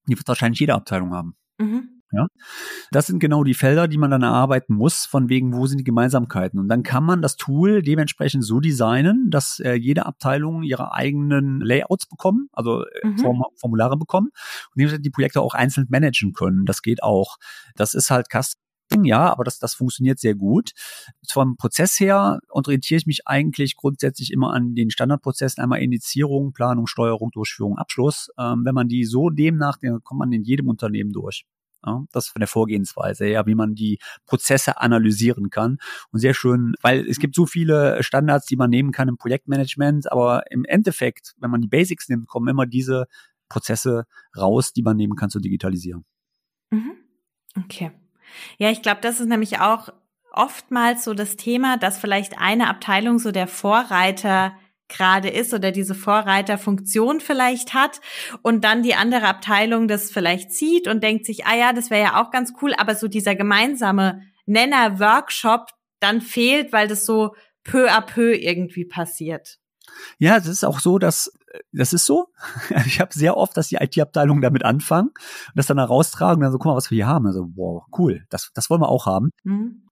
Die 0.07 0.17
wird 0.17 0.27
wahrscheinlich 0.27 0.59
jede 0.59 0.73
Abteilung 0.73 1.13
haben. 1.13 1.35
Mhm. 1.57 1.97
Ja, 2.13 2.27
das 2.91 3.07
sind 3.07 3.19
genau 3.19 3.43
die 3.43 3.53
Felder, 3.53 3.89
die 3.89 3.97
man 3.97 4.09
dann 4.09 4.23
erarbeiten 4.23 4.73
muss, 4.73 5.05
von 5.05 5.27
wegen, 5.27 5.53
wo 5.53 5.67
sind 5.67 5.79
die 5.79 5.83
Gemeinsamkeiten. 5.83 6.57
Und 6.57 6.69
dann 6.69 6.81
kann 6.81 7.03
man 7.03 7.21
das 7.21 7.35
Tool 7.35 7.81
dementsprechend 7.81 8.45
so 8.45 8.61
designen, 8.61 9.29
dass 9.29 9.59
äh, 9.59 9.73
jede 9.73 10.05
Abteilung 10.05 10.63
ihre 10.63 10.93
eigenen 10.93 11.59
Layouts 11.59 12.07
bekommen, 12.07 12.47
also 12.53 12.85
äh, 12.85 13.07
mhm. 13.07 13.17
Form 13.17 13.43
Formulare 13.59 13.97
bekommen 13.97 14.29
und 14.73 15.05
die 15.05 15.09
Projekte 15.09 15.41
auch 15.41 15.53
einzeln 15.53 15.87
managen 15.89 16.31
können. 16.31 16.65
Das 16.65 16.81
geht 16.81 17.03
auch. 17.03 17.37
Das 17.75 17.93
ist 17.93 18.09
halt 18.09 18.27
Custom 18.29 18.61
ja, 19.03 19.31
aber 19.31 19.43
das, 19.43 19.59
das 19.59 19.73
funktioniert 19.73 20.19
sehr 20.19 20.35
gut. 20.35 20.71
Vom 21.29 21.57
Prozess 21.57 21.99
her 21.99 22.39
orientiere 22.49 22.99
ich 22.99 23.05
mich 23.05 23.27
eigentlich 23.27 23.75
grundsätzlich 23.75 24.31
immer 24.31 24.53
an 24.53 24.75
den 24.75 24.89
Standardprozessen, 24.89 25.61
einmal 25.61 25.81
Initiierung, 25.81 26.53
Planung, 26.53 26.87
Steuerung, 26.87 27.31
Durchführung, 27.31 27.77
Abschluss. 27.77 28.29
Ähm, 28.37 28.63
wenn 28.65 28.75
man 28.75 28.87
die 28.87 29.03
so 29.03 29.29
demnach, 29.29 29.77
dann 29.81 30.01
kommt 30.03 30.19
man 30.19 30.31
in 30.31 30.43
jedem 30.43 30.69
Unternehmen 30.69 31.11
durch. 31.11 31.45
Ja, 31.85 32.03
das 32.11 32.29
von 32.29 32.39
der 32.39 32.47
Vorgehensweise, 32.47 33.27
ja, 33.27 33.45
wie 33.45 33.55
man 33.55 33.75
die 33.75 33.99
Prozesse 34.25 34.79
analysieren 34.79 35.49
kann. 35.49 35.77
Und 36.11 36.19
sehr 36.19 36.33
schön, 36.33 36.73
weil 36.81 37.07
es 37.07 37.19
gibt 37.19 37.35
so 37.35 37.45
viele 37.45 38.01
Standards, 38.03 38.47
die 38.47 38.55
man 38.55 38.69
nehmen 38.69 38.91
kann 38.91 39.07
im 39.07 39.17
Projektmanagement, 39.17 40.11
aber 40.11 40.49
im 40.51 40.65
Endeffekt, 40.65 41.35
wenn 41.37 41.51
man 41.51 41.61
die 41.61 41.67
Basics 41.67 42.09
nimmt, 42.09 42.27
kommen 42.27 42.47
immer 42.47 42.65
diese 42.65 43.05
Prozesse 43.47 44.05
raus, 44.35 44.73
die 44.73 44.81
man 44.81 44.97
nehmen 44.97 45.15
kann 45.15 45.29
zu 45.29 45.39
digitalisieren. 45.39 46.03
Mhm. 46.71 46.93
Okay. 47.55 47.91
Ja, 48.57 48.69
ich 48.69 48.81
glaube, 48.81 48.99
das 49.01 49.19
ist 49.19 49.27
nämlich 49.27 49.59
auch 49.59 49.89
oftmals 50.31 51.03
so 51.03 51.13
das 51.13 51.35
Thema, 51.35 51.77
dass 51.77 51.97
vielleicht 51.97 52.39
eine 52.39 52.67
Abteilung 52.67 53.19
so 53.19 53.31
der 53.31 53.47
Vorreiter 53.47 54.53
gerade 54.87 55.29
ist 55.29 55.53
oder 55.53 55.71
diese 55.71 55.95
Vorreiterfunktion 55.95 57.19
vielleicht 57.19 57.73
hat 57.73 57.99
und 58.41 58.63
dann 58.63 58.83
die 58.83 58.95
andere 58.95 59.27
Abteilung 59.27 59.87
das 59.87 60.11
vielleicht 60.11 60.51
sieht 60.51 60.87
und 60.87 61.03
denkt 61.03 61.25
sich, 61.25 61.45
ah 61.45 61.55
ja, 61.55 61.73
das 61.73 61.89
wäre 61.89 62.03
ja 62.03 62.21
auch 62.21 62.31
ganz 62.31 62.53
cool, 62.61 62.73
aber 62.77 62.95
so 62.95 63.07
dieser 63.07 63.35
gemeinsame 63.35 64.21
Nenner-Workshop 64.45 65.71
dann 65.99 66.21
fehlt, 66.21 66.71
weil 66.71 66.87
das 66.87 67.05
so 67.05 67.35
peu 67.63 67.89
à 67.89 68.01
peu 68.01 68.33
irgendwie 68.33 68.85
passiert. 68.85 69.57
Ja, 70.19 70.37
es 70.37 70.47
ist 70.47 70.63
auch 70.63 70.79
so, 70.79 70.99
dass 70.99 71.36
das 71.71 71.93
ist 71.93 72.05
so. 72.05 72.27
Ich 72.85 72.99
habe 72.99 73.13
sehr 73.13 73.37
oft, 73.37 73.57
dass 73.57 73.67
die 73.67 73.75
IT-Abteilungen 73.75 74.41
damit 74.41 74.63
anfangen 74.63 75.09
und 75.09 75.55
das 75.55 75.67
dann 75.67 75.77
heraustragen 75.77 76.37
und 76.37 76.41
dann 76.43 76.51
so, 76.51 76.57
guck 76.57 76.71
mal, 76.71 76.75
was 76.75 76.91
wir 76.91 76.95
hier 76.95 77.07
haben. 77.07 77.27
Also, 77.27 77.47
wow, 77.55 77.83
cool, 77.97 78.25
das, 78.29 78.51
das 78.53 78.69
wollen 78.69 78.81
wir 78.81 78.89
auch 78.89 79.05
haben. 79.05 79.31
Mhm. 79.43 79.87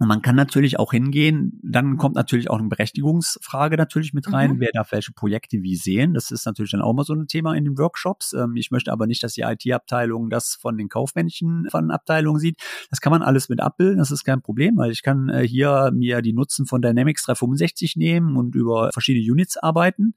Und 0.00 0.06
man 0.06 0.22
kann 0.22 0.36
natürlich 0.36 0.78
auch 0.78 0.92
hingehen, 0.92 1.58
dann 1.62 1.96
kommt 1.96 2.14
natürlich 2.14 2.50
auch 2.50 2.58
eine 2.58 2.68
Berechtigungsfrage 2.68 3.76
natürlich 3.76 4.12
mit 4.12 4.32
rein, 4.32 4.52
mhm. 4.52 4.60
wer 4.60 4.70
darf 4.72 4.92
welche 4.92 5.12
Projekte 5.12 5.62
wie 5.62 5.74
sehen. 5.74 6.14
Das 6.14 6.30
ist 6.30 6.46
natürlich 6.46 6.70
dann 6.70 6.82
auch 6.82 6.92
mal 6.92 7.02
so 7.02 7.14
ein 7.14 7.26
Thema 7.26 7.54
in 7.54 7.64
den 7.64 7.76
Workshops. 7.78 8.32
Ähm, 8.32 8.54
ich 8.54 8.70
möchte 8.70 8.92
aber 8.92 9.08
nicht, 9.08 9.24
dass 9.24 9.32
die 9.32 9.40
IT-Abteilung 9.42 10.30
das 10.30 10.54
von 10.54 10.78
den 10.78 10.88
kaufmännischen 10.88 11.66
von 11.70 11.90
Abteilungen 11.90 12.38
sieht. 12.38 12.58
Das 12.90 13.00
kann 13.00 13.10
man 13.10 13.22
alles 13.22 13.48
mit 13.48 13.60
abbilden, 13.60 13.98
das 13.98 14.12
ist 14.12 14.22
kein 14.22 14.40
Problem, 14.40 14.76
weil 14.76 14.92
ich 14.92 15.02
kann 15.02 15.28
äh, 15.30 15.46
hier 15.46 15.90
mir 15.92 16.22
die 16.22 16.32
Nutzen 16.32 16.66
von 16.66 16.80
Dynamics 16.80 17.24
365 17.24 17.96
nehmen 17.96 18.36
und 18.36 18.54
über 18.54 18.90
verschiedene 18.92 19.28
Units 19.28 19.56
arbeiten. 19.56 20.14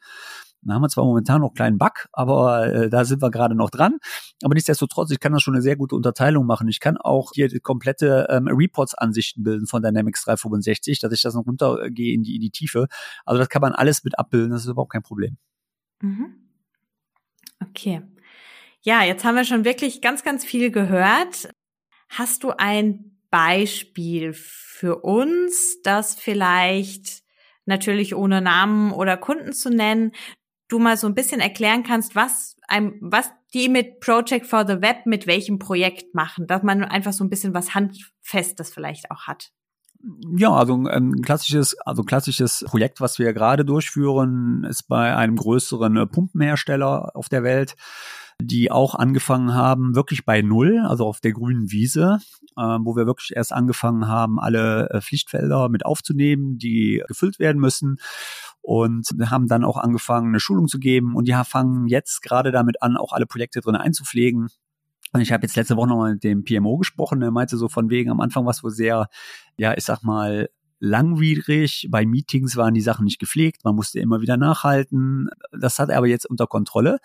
Da 0.64 0.76
haben 0.76 0.82
wir 0.82 0.90
zwar 0.90 1.06
momentan 1.06 1.42
noch 1.42 1.50
einen 1.50 1.56
kleinen 1.56 1.78
Bug, 1.78 2.08
aber 2.12 2.68
äh, 2.68 2.90
da 2.90 3.04
sind 3.06 3.22
wir 3.22 3.32
gerade 3.32 3.56
noch 3.56 3.70
dran. 3.70 3.98
Aber 4.44 4.54
nichtsdestotrotz, 4.54 5.12
ich 5.12 5.20
kann 5.20 5.34
da 5.34 5.40
schon 5.40 5.56
eine 5.56 5.62
sehr 5.62 5.76
gute 5.76 5.96
Unterteilung 5.96 6.46
machen. 6.46 6.68
Ich 6.68 6.80
kann 6.80 6.98
auch 6.98 7.32
hier 7.34 7.50
komplette 7.62 8.28
ähm, 8.30 8.48
Reports-Ansichten 8.48 9.44
bilden 9.44 9.68
von 9.68 9.82
Dynamics 9.82 10.24
365, 10.26 11.00
dass 11.00 11.12
ich 11.12 11.22
das 11.22 11.34
noch 11.34 11.46
runtergehe 11.46 12.14
in 12.14 12.24
die, 12.24 12.36
in 12.36 12.42
die 12.42 12.52
Tiefe. 12.52 12.88
Also 13.26 13.40
das 13.40 13.50
kann 13.50 13.62
man 13.62 13.74
alles 13.74 14.04
mit 14.04 14.20
abbilden, 14.20 14.52
das 14.52 14.64
ist 14.64 14.70
überhaupt 14.70 14.92
kein 14.92 15.04
Problem. 15.04 15.38
Mhm. 16.02 16.36
Okay. 17.70 18.02
Ja, 18.82 19.04
jetzt 19.04 19.24
haben 19.24 19.36
wir 19.36 19.46
schon 19.46 19.66
wirklich 19.66 20.02
ganz, 20.02 20.24
ganz 20.24 20.44
viel 20.44 20.72
gehört. 20.72 21.50
Hast 22.10 22.44
du 22.44 22.52
ein 22.58 23.18
Beispiel 23.30 24.34
für 24.34 24.98
uns, 24.98 25.82
das 25.84 26.16
vielleicht 26.16 27.24
natürlich 27.66 28.16
ohne 28.16 28.42
Namen 28.42 28.92
oder 28.92 29.18
Kunden 29.18 29.54
zu 29.54 29.70
nennen, 29.70 30.12
du 30.72 30.80
mal 30.80 30.98
so 30.98 31.08
ein 31.08 31.16
bisschen 31.16 31.42
erklären 31.42 31.84
kannst, 31.84 32.16
was 32.16 32.56
einem, 32.68 32.98
was 33.02 33.30
die 33.54 33.70
mit 33.70 34.00
Project 34.00 34.48
for 34.48 34.66
the 34.66 34.82
Web 34.82 35.06
mit 35.06 35.28
welchem 35.28 35.60
Projekt 35.60 36.16
machen, 36.16 36.48
dass 36.48 36.64
man 36.64 36.84
einfach 36.84 37.14
so 37.14 37.24
ein 37.24 37.30
bisschen 37.30 37.54
was 37.54 37.76
Handfestes 37.76 38.74
vielleicht 38.74 39.12
auch 39.12 39.28
hat. 39.28 39.52
Ja, 40.36 40.52
also 40.52 40.74
ein 40.88 41.22
klassisches, 41.22 41.78
also 41.82 42.04
klassisches 42.04 42.66
Projekt, 42.68 43.02
was 43.02 43.20
wir 43.20 43.34
gerade 43.34 43.66
durchführen, 43.66 44.66
ist 44.68 44.88
bei 44.88 45.16
einem 45.16 45.36
größeren 45.36 45.96
äh, 45.96 46.08
Pumpenhersteller 46.08 47.16
auf 47.16 47.30
der 47.30 47.44
Welt, 47.44 47.76
die 48.42 48.72
auch 48.72 48.96
angefangen 48.96 49.54
haben, 49.54 49.94
wirklich 49.94 50.26
bei 50.26 50.42
Null, 50.42 50.84
also 50.88 51.06
auf 51.06 51.20
der 51.20 51.34
grünen 51.34 51.72
Wiese, 51.72 52.18
äh, 52.58 52.62
wo 52.62 52.96
wir 52.96 53.06
wirklich 53.06 53.36
erst 53.36 53.54
angefangen 53.54 54.08
haben, 54.08 54.40
alle 54.40 54.90
äh, 54.90 55.02
Pflichtfelder 55.02 55.70
mit 55.70 55.86
aufzunehmen, 55.86 56.58
die 56.58 57.04
gefüllt 57.08 57.38
werden 57.38 57.62
müssen 57.62 57.98
und 58.62 59.08
haben 59.30 59.48
dann 59.48 59.64
auch 59.64 59.78
angefangen, 59.78 60.30
eine 60.30 60.40
Schulung 60.40 60.68
zu 60.68 60.80
geben 60.80 61.16
und 61.16 61.28
die 61.28 61.36
fangen 61.46 61.88
jetzt 61.88 62.22
gerade 62.22 62.52
damit 62.52 62.82
an, 62.82 62.98
auch 62.98 63.14
alle 63.14 63.26
Projekte 63.26 63.62
drin 63.62 63.76
einzupflegen. 63.76 64.50
Und 65.14 65.22
ich 65.22 65.32
habe 65.32 65.44
jetzt 65.44 65.56
letzte 65.56 65.76
Woche 65.76 65.90
nochmal 65.90 66.14
mit 66.14 66.24
dem 66.24 66.44
PMO 66.44 66.78
gesprochen, 66.78 67.20
der 67.20 67.32
meinte 67.32 67.58
so 67.58 67.68
von 67.68 67.90
wegen, 67.90 68.12
am 68.12 68.22
Anfang 68.22 68.46
was 68.46 68.64
wohl 68.64 68.72
sehr, 68.72 69.08
ja, 69.58 69.74
ich 69.76 69.84
sag 69.84 70.04
mal, 70.04 70.50
langwierig. 70.82 71.88
Bei 71.90 72.06
Meetings 72.06 72.58
waren 72.58 72.74
die 72.74 72.82
Sachen 72.82 73.06
nicht 73.06 73.20
gepflegt. 73.20 73.64
Man 73.64 73.76
musste 73.76 74.00
immer 74.00 74.20
wieder 74.22 74.36
nachhalten. 74.36 75.30
Das 75.58 75.80
hat 75.80 75.90
er 75.90 75.98
aber 76.00 76.08
jetzt 76.08 76.26
unter 76.26 76.48
Kontrolle 76.48 77.00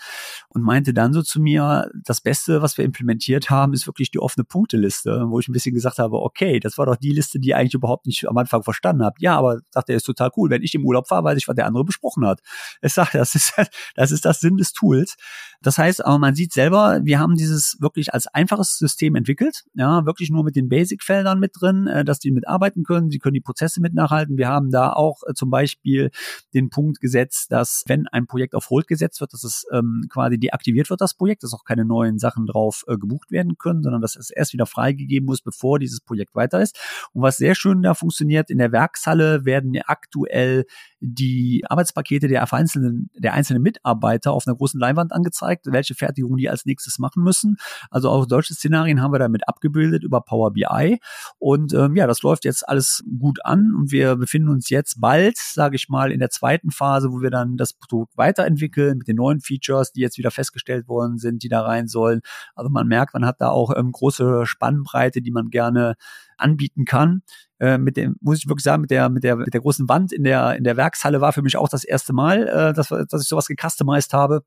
und 0.49 0.63
meinte 0.63 0.95
dann 0.95 1.13
so 1.13 1.23
zu 1.23 1.41
mir, 1.41 1.91
das 2.05 2.21
Beste, 2.21 2.63
was 2.63 2.79
wir 2.79 2.85
implementiert 2.85 3.51
haben, 3.51 3.75
ist 3.75 3.87
wirklich 3.87 4.11
die 4.11 4.19
offene 4.19 4.45
Punkteliste, 4.45 5.27
wo 5.29 5.39
ich 5.39 5.49
ein 5.49 5.53
bisschen 5.53 5.75
gesagt 5.75 5.99
habe, 5.99 6.21
okay, 6.23 6.59
das 6.59 6.79
war 6.79 6.87
doch 6.87 6.97
die 6.97 7.13
Liste, 7.13 7.39
die 7.39 7.51
ihr 7.51 7.59
eigentlich 7.59 7.75
überhaupt 7.75 8.07
nicht 8.07 8.27
am 8.27 8.37
Anfang 8.39 8.63
verstanden 8.63 9.05
habt. 9.05 9.21
Ja, 9.21 9.37
aber 9.37 9.61
sagt 9.71 9.91
er, 9.91 9.97
ist 9.97 10.05
total 10.05 10.31
cool. 10.37 10.49
Wenn 10.49 10.63
ich 10.63 10.75
im 10.75 10.85
Urlaub 10.85 11.07
fahre, 11.07 11.25
weiß 11.25 11.39
ich, 11.39 11.47
was 11.47 11.55
der 11.55 11.67
andere 11.67 11.85
besprochen 11.85 12.27
hat. 12.27 12.41
Ich 12.81 12.95
sage, 12.95 13.19
das 13.19 13.35
ist, 13.35 13.53
das 13.95 14.11
ist 14.11 14.25
das 14.25 14.41
Sinn 14.41 14.57
des 14.57 14.73
Tools. 14.73 15.17
Das 15.63 15.79
heißt, 15.79 16.05
aber 16.05 16.19
man 16.19 16.35
sieht 16.35 16.53
selber, 16.53 17.01
wir 17.03 17.19
haben 17.19 17.37
dieses 17.37 17.77
wirklich 17.81 18.15
als 18.15 18.27
einfaches 18.27 18.79
System 18.79 19.15
entwickelt. 19.15 19.65
Ja, 19.75 20.07
wirklich 20.07 20.31
nur 20.31 20.45
mit 20.45 20.57
den 20.57 20.69
Basic-Feldern 20.69 21.39
mit 21.39 21.53
drin, 21.59 21.87
äh, 21.87 22.05
dass 22.05 22.19
die 22.19 22.31
mitarbeiten 22.31 22.85
können. 22.85 23.11
Sie 23.11 23.19
können 23.19 23.35
die 23.35 23.41
Prozesse 23.41 23.81
mit 23.81 23.95
nachhalten. 23.95 24.37
Wir 24.39 24.49
haben 24.49 24.71
da 24.71 24.93
auch 24.93 25.23
äh, 25.27 25.35
zum 25.35 25.51
Beispiel 25.51 26.11
den 26.55 26.71
Punkt 26.71 27.01
gesetzt, 27.01 27.53
dass 27.53 27.85
wenn 27.87 28.07
ein 28.09 28.27
Projekt 28.27 28.55
auf 28.55 28.71
Hold 28.71 28.87
gesetzt 28.87 29.21
wird, 29.21 29.33
dass 29.33 29.45
es 29.45 29.67
ähm, 29.73 30.07
quasi 30.09 30.39
deaktiviert 30.39 30.91
wird, 30.91 31.01
das 31.01 31.15
Projekt, 31.15 31.43
dass 31.43 31.53
auch 31.53 31.65
keine 31.65 31.85
neuen 31.85 32.19
Sachen 32.19 32.47
drauf 32.47 32.85
äh, 32.87 32.97
gebucht 32.97 33.31
werden 33.31 33.59
können, 33.59 33.83
sondern 33.83 34.03
dass 34.03 34.17
es 34.17 34.31
erst 34.31 34.53
wieder 34.53 34.67
freigegeben 34.67 35.27
muss, 35.27 35.43
bevor 35.43 35.79
dieses 35.79 36.01
Projekt 36.01 36.35
weiter 36.35 36.61
ist. 36.61 36.79
Und 37.13 37.23
was 37.23 37.37
sehr 37.37 37.55
schön 37.55 37.83
da 37.83 37.95
funktioniert, 37.95 38.51
in 38.51 38.59
der 38.59 38.73
Werkshalle 38.73 39.45
werden 39.45 39.75
ja 39.75 39.83
aktuell 39.87 40.65
die 41.01 41.65
Arbeitspakete 41.69 42.29
der 42.29 42.53
einzelnen, 42.53 43.11
der 43.17 43.35
einzelnen 43.35 43.63
Mitarbeiter 43.63 44.33
auf 44.33 44.47
einer 44.47 44.57
großen 44.57 44.81
Leinwand 44.81 45.13
angezeigt, 45.13 45.56
welche 45.65 45.95
Fertigung 45.95 46.37
die 46.37 46.49
als 46.49 46.65
nächstes 46.65 46.99
machen 46.99 47.23
müssen. 47.23 47.57
Also 47.91 48.11
auch 48.11 48.27
solche 48.29 48.55
Szenarien 48.55 49.03
haben 49.03 49.13
wir 49.13 49.19
damit 49.19 49.49
abgebildet 49.49 50.05
über 50.05 50.21
Power 50.21 50.53
BI. 50.53 50.99
Und 51.39 51.73
ähm, 51.75 51.97
ja, 51.97 52.07
das 52.07 52.23
läuft 52.23 52.45
jetzt 52.45 52.69
alles 52.69 53.03
gut 53.19 53.45
an 53.45 53.73
und 53.77 53.91
wir 53.91 54.17
befinden 54.17 54.49
uns 54.49 54.69
jetzt 54.71 55.01
bald, 55.01 55.37
sage 55.39 55.77
ich 55.77 55.89
mal, 55.89 56.13
in 56.13 56.21
der 56.21 56.31
zweiten 56.31 56.71
Phase, 56.71 57.11
wo 57.13 57.21
wir 57.21 57.31
dann 57.31 57.57
das 57.57 57.73
Produkt 57.73 58.17
weiterentwickeln 58.17 58.99
mit 58.99 59.09
den 59.09 59.17
neuen 59.17 59.41
Features, 59.41 59.93
die 59.93 60.01
jetzt 60.01 60.19
wieder 60.19 60.31
festgestellt 60.31 60.89
worden 60.89 61.19
sind, 61.19 61.43
die 61.43 61.49
da 61.49 61.63
rein 61.63 61.89
sollen. 61.89 62.21
Also 62.55 62.71
man 62.71 62.87
merkt, 62.87 63.15
man 63.15 63.25
hat 63.25 63.41
da 63.41 63.49
auch 63.49 63.73
ähm, 63.77 63.93
große 63.93 64.47
Spannbreite, 64.47 65.23
die 65.23 65.31
man 65.31 65.51
gerne 65.51 65.95
anbieten 66.37 66.85
kann. 66.85 67.23
Äh, 67.59 67.79
mit 67.79 67.97
dem, 67.97 68.17
muss 68.21 68.39
ich 68.39 68.49
wirklich 68.49 68.65
sagen, 68.65 68.83
mit 68.83 68.91
der, 68.91 69.09
mit 69.09 69.25
der, 69.25 69.37
mit 69.37 69.55
der 69.55 69.61
großen 69.61 69.89
Wand 69.89 70.13
in 70.13 70.25
der, 70.25 70.57
in 70.57 70.65
der 70.65 70.77
Werkshalle 70.77 71.21
war 71.21 71.33
für 71.33 71.43
mich 71.43 71.57
auch 71.57 71.69
das 71.69 71.85
erste 71.85 72.13
Mal, 72.13 72.47
äh, 72.47 72.73
dass, 72.75 72.89
dass 72.89 73.23
ich 73.23 73.29
sowas 73.29 73.47
gecustomized 73.47 74.13
habe. 74.13 74.43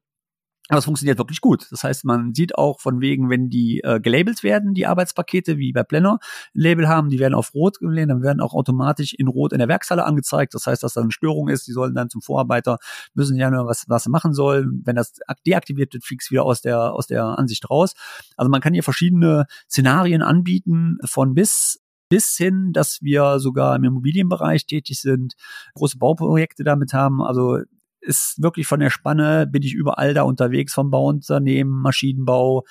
Aber 0.69 0.77
es 0.77 0.85
funktioniert 0.85 1.17
wirklich 1.17 1.41
gut. 1.41 1.67
Das 1.71 1.83
heißt, 1.83 2.05
man 2.05 2.35
sieht 2.35 2.55
auch 2.55 2.79
von 2.79 3.01
wegen, 3.01 3.29
wenn 3.31 3.49
die 3.49 3.81
äh, 3.83 3.99
gelabelt 3.99 4.43
werden, 4.43 4.75
die 4.75 4.85
Arbeitspakete, 4.85 5.57
wie 5.57 5.73
bei 5.73 5.81
Planner 5.83 6.19
Label 6.53 6.87
haben, 6.87 7.09
die 7.09 7.17
werden 7.17 7.33
auf 7.33 7.55
Rot 7.55 7.79
gelehnt, 7.79 8.11
dann 8.11 8.21
werden 8.21 8.39
auch 8.39 8.53
automatisch 8.53 9.15
in 9.15 9.27
Rot 9.27 9.51
in 9.51 9.57
der 9.57 9.67
Werkshalle 9.67 10.05
angezeigt. 10.05 10.53
Das 10.53 10.67
heißt, 10.67 10.83
dass 10.83 10.93
da 10.93 11.01
eine 11.01 11.11
Störung 11.11 11.49
ist. 11.49 11.67
Die 11.67 11.71
sollen 11.71 11.95
dann 11.95 12.11
zum 12.11 12.21
Vorarbeiter, 12.21 12.77
müssen 13.15 13.35
ja 13.35 13.49
nur 13.49 13.65
was, 13.65 13.85
was 13.87 14.03
sie 14.03 14.11
machen 14.11 14.33
sollen. 14.33 14.83
Wenn 14.85 14.95
das 14.95 15.13
deaktiviert 15.45 15.93
wird, 15.93 16.05
fliegt 16.05 16.29
wieder 16.29 16.43
aus 16.43 16.61
der, 16.61 16.93
aus 16.93 17.07
der 17.07 17.23
Ansicht 17.23 17.67
raus. 17.67 17.93
Also 18.37 18.51
man 18.51 18.61
kann 18.61 18.73
hier 18.73 18.83
verschiedene 18.83 19.45
Szenarien 19.67 20.21
anbieten, 20.21 20.97
von 21.03 21.33
bis 21.33 21.79
bis 22.09 22.35
hin, 22.35 22.73
dass 22.73 23.01
wir 23.01 23.39
sogar 23.39 23.75
im 23.75 23.83
Immobilienbereich 23.83 24.65
tätig 24.65 24.99
sind, 24.99 25.35
große 25.75 25.99
Bauprojekte 25.99 26.63
damit 26.63 26.91
haben. 26.91 27.21
Also 27.21 27.59
ist 28.01 28.41
wirklich 28.41 28.67
von 28.67 28.79
der 28.79 28.89
Spanne, 28.89 29.47
bin 29.47 29.63
ich 29.63 29.73
überall 29.73 30.13
da 30.13 30.23
unterwegs, 30.23 30.73
vom 30.73 30.91
Bauunternehmen, 30.91 31.81
Maschinenbau, 31.81 32.63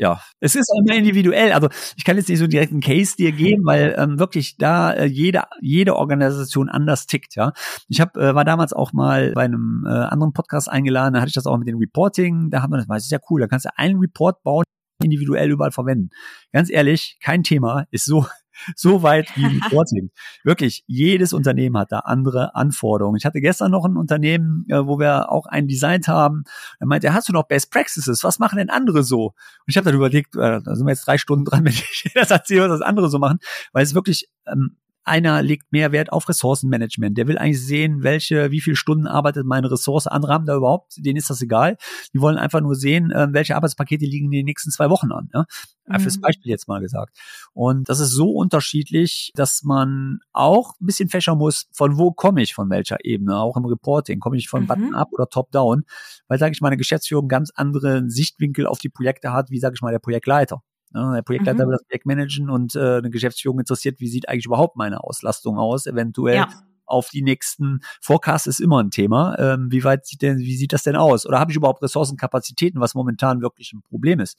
ja, 0.00 0.20
es 0.38 0.54
ist 0.54 0.72
immer 0.78 0.96
individuell. 0.96 1.52
Also 1.52 1.68
ich 1.96 2.04
kann 2.04 2.16
jetzt 2.16 2.28
nicht 2.28 2.38
so 2.38 2.46
direkt 2.46 2.70
einen 2.70 2.80
Case 2.80 3.16
dir 3.16 3.32
geben, 3.32 3.64
weil 3.66 3.96
ähm, 3.98 4.20
wirklich 4.20 4.56
da 4.56 4.92
äh, 4.92 5.06
jede 5.06 5.42
jede 5.60 5.96
Organisation 5.96 6.68
anders 6.68 7.06
tickt. 7.06 7.34
Ja, 7.34 7.52
ich 7.88 8.00
habe 8.00 8.20
äh, 8.20 8.34
war 8.34 8.44
damals 8.44 8.72
auch 8.72 8.92
mal 8.92 9.32
bei 9.32 9.42
einem 9.42 9.84
äh, 9.84 9.90
anderen 9.90 10.32
Podcast 10.32 10.68
eingeladen. 10.68 11.14
Da 11.14 11.20
hatte 11.20 11.30
ich 11.30 11.34
das 11.34 11.46
auch 11.46 11.58
mit 11.58 11.66
dem 11.66 11.78
Reporting. 11.78 12.48
Da 12.50 12.62
hat 12.62 12.70
man 12.70 12.78
das, 12.78 12.86
das 12.86 13.04
ist 13.06 13.10
ja 13.10 13.18
cool. 13.28 13.40
Da 13.40 13.48
kannst 13.48 13.64
du 13.64 13.70
einen 13.76 13.98
Report 13.98 14.40
bauen, 14.44 14.62
individuell 15.02 15.50
überall 15.50 15.72
verwenden. 15.72 16.10
Ganz 16.52 16.70
ehrlich, 16.70 17.18
kein 17.20 17.42
Thema 17.42 17.86
ist 17.90 18.04
so 18.04 18.24
so 18.74 19.02
weit 19.02 19.28
wie 19.36 19.44
Reporting. 19.44 20.10
Wirklich, 20.44 20.84
jedes 20.86 21.32
Unternehmen 21.32 21.76
hat 21.78 21.92
da 21.92 22.00
andere 22.00 22.54
Anforderungen. 22.54 23.16
Ich 23.16 23.24
hatte 23.24 23.40
gestern 23.40 23.70
noch 23.70 23.84
ein 23.84 23.96
Unternehmen, 23.96 24.64
äh, 24.68 24.86
wo 24.86 24.98
wir 24.98 25.30
auch 25.30 25.46
einen 25.46 25.68
designt 25.68 26.08
haben. 26.08 26.44
Er 26.78 26.86
meinte, 26.86 27.12
hast 27.12 27.28
du 27.28 27.32
noch 27.32 27.44
Best 27.44 27.70
Practices? 27.70 28.24
Was 28.24 28.38
machen 28.38 28.58
denn 28.58 28.70
andere 28.70 29.02
so? 29.02 29.26
Und 29.26 29.34
ich 29.66 29.76
habe 29.76 29.84
dann 29.86 29.94
überlegt, 29.94 30.36
äh, 30.36 30.60
da 30.62 30.74
sind 30.74 30.86
wir 30.86 30.92
jetzt 30.92 31.06
drei 31.06 31.18
Stunden 31.18 31.44
dran, 31.44 31.64
wenn 31.64 31.72
ich 31.72 32.10
das 32.14 32.30
erzähle, 32.30 32.68
was 32.68 32.80
das 32.80 32.86
andere 32.86 33.08
so 33.08 33.18
machen, 33.18 33.38
weil 33.72 33.82
es 33.82 33.94
wirklich 33.94 34.28
ähm, 34.46 34.76
einer 35.04 35.42
legt 35.42 35.72
mehr 35.72 35.92
Wert 35.92 36.12
auf 36.12 36.28
Ressourcenmanagement. 36.28 37.16
Der 37.16 37.26
will 37.26 37.38
eigentlich 37.38 37.64
sehen, 37.64 38.02
welche, 38.02 38.50
wie 38.50 38.60
viele 38.60 38.76
Stunden 38.76 39.06
arbeitet 39.06 39.46
meine 39.46 39.70
Ressource. 39.70 40.06
Andere 40.06 40.34
haben 40.34 40.46
da 40.46 40.56
überhaupt, 40.56 40.94
denen 40.98 41.16
ist 41.16 41.30
das 41.30 41.40
egal. 41.40 41.76
Die 42.12 42.20
wollen 42.20 42.36
einfach 42.36 42.60
nur 42.60 42.74
sehen, 42.74 43.10
äh, 43.10 43.28
welche 43.30 43.56
Arbeitspakete 43.56 44.04
liegen 44.04 44.26
in 44.26 44.30
den 44.32 44.44
nächsten 44.44 44.70
zwei 44.70 44.90
Wochen 44.90 45.10
an. 45.10 45.28
Ja? 45.32 45.44
Mhm. 45.86 46.00
Fürs 46.00 46.20
Beispiel 46.20 46.50
jetzt 46.50 46.68
mal 46.68 46.80
gesagt. 46.80 47.16
Und 47.52 47.88
das 47.88 48.00
ist 48.00 48.10
so 48.10 48.30
unterschiedlich, 48.30 49.32
dass 49.34 49.62
man 49.62 50.18
auch 50.32 50.74
ein 50.80 50.86
bisschen 50.86 51.08
fächern 51.08 51.38
muss, 51.38 51.66
von 51.72 51.96
wo 51.98 52.12
komme 52.12 52.42
ich, 52.42 52.54
von 52.54 52.68
welcher 52.70 52.98
Ebene, 53.02 53.38
auch 53.38 53.56
im 53.56 53.64
Reporting. 53.64 54.20
Komme 54.20 54.36
ich 54.36 54.48
von 54.48 54.62
mhm. 54.62 54.66
Button-up 54.66 55.08
oder 55.12 55.28
Top-down? 55.28 55.84
Weil, 56.28 56.38
sage 56.38 56.52
ich 56.52 56.60
mal, 56.60 56.68
eine 56.68 56.76
Geschäftsführung 56.76 57.28
ganz 57.28 57.50
anderen 57.54 58.10
Sichtwinkel 58.10 58.66
auf 58.66 58.78
die 58.78 58.90
Projekte 58.90 59.32
hat, 59.32 59.50
wie, 59.50 59.58
sage 59.58 59.74
ich 59.74 59.82
mal, 59.82 59.92
der 59.92 59.98
Projektleiter. 59.98 60.62
Ja, 60.94 61.14
der 61.14 61.22
Projektleiter 61.22 61.64
mhm. 61.64 61.68
will 61.68 61.76
das 61.76 61.86
Projekt 61.86 62.06
managen 62.06 62.50
und 62.50 62.74
äh, 62.74 62.98
eine 62.98 63.10
Geschäftsführung 63.10 63.58
interessiert, 63.58 64.00
wie 64.00 64.08
sieht 64.08 64.28
eigentlich 64.28 64.46
überhaupt 64.46 64.76
meine 64.76 65.02
Auslastung 65.02 65.58
aus, 65.58 65.86
eventuell. 65.86 66.36
Ja. 66.36 66.48
Auf 66.86 67.10
die 67.10 67.20
nächsten 67.20 67.80
Forecast 68.00 68.46
ist 68.46 68.60
immer 68.60 68.82
ein 68.82 68.90
Thema. 68.90 69.38
Ähm, 69.38 69.70
wie 69.70 69.84
weit 69.84 70.06
sieht 70.06 70.22
denn, 70.22 70.38
wie 70.38 70.56
sieht 70.56 70.72
das 70.72 70.84
denn 70.84 70.96
aus? 70.96 71.26
Oder 71.26 71.38
habe 71.38 71.50
ich 71.50 71.56
überhaupt 71.58 71.82
Ressourcenkapazitäten, 71.82 72.80
was 72.80 72.94
momentan 72.94 73.42
wirklich 73.42 73.74
ein 73.74 73.82
Problem 73.82 74.20
ist? 74.20 74.38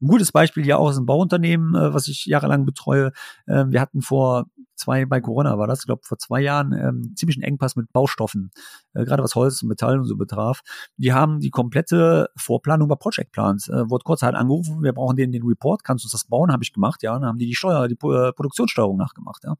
Ein 0.00 0.08
gutes 0.08 0.32
Beispiel 0.32 0.64
hier 0.64 0.78
auch 0.78 0.90
ist 0.90 0.98
ein 0.98 1.06
Bauunternehmen, 1.06 1.74
äh, 1.74 1.94
was 1.94 2.08
ich 2.08 2.26
jahrelang 2.26 2.64
betreue. 2.66 3.12
Äh, 3.46 3.66
wir 3.68 3.80
hatten 3.80 4.02
vor 4.02 4.46
zwei, 4.76 5.06
bei 5.06 5.20
Corona 5.20 5.58
war 5.58 5.66
das, 5.66 5.80
ich 5.80 5.86
glaube 5.86 6.02
vor 6.04 6.18
zwei 6.18 6.40
Jahren, 6.40 6.72
ähm, 6.72 7.14
ziemlich 7.16 7.36
einen 7.36 7.44
Engpass 7.44 7.76
mit 7.76 7.92
Baustoffen, 7.92 8.50
äh, 8.94 9.04
gerade 9.04 9.22
was 9.22 9.34
Holz 9.34 9.62
und 9.62 9.68
Metall 9.68 9.98
und 9.98 10.04
so 10.04 10.16
betraf. 10.16 10.60
Die 10.96 11.12
haben 11.12 11.40
die 11.40 11.50
komplette 11.50 12.28
Vorplanung 12.36 12.88
bei 12.88 12.96
Project 12.96 13.32
Plans. 13.32 13.68
Äh, 13.68 13.88
wurde 13.88 14.04
kurz 14.04 14.22
halt 14.22 14.34
angerufen, 14.34 14.82
wir 14.82 14.92
brauchen 14.92 15.16
den, 15.16 15.32
den 15.32 15.44
Report, 15.44 15.84
kannst 15.84 16.04
du 16.04 16.06
uns 16.06 16.12
das 16.12 16.24
bauen? 16.24 16.52
Habe 16.52 16.64
ich 16.64 16.72
gemacht, 16.72 17.02
ja. 17.02 17.14
Dann 17.14 17.26
haben 17.26 17.38
die 17.38 17.46
die 17.46 17.54
Steuer, 17.54 17.88
die 17.88 17.94
äh, 17.94 18.32
Produktionssteuerung 18.32 18.96
nachgemacht, 18.96 19.44
ja. 19.44 19.54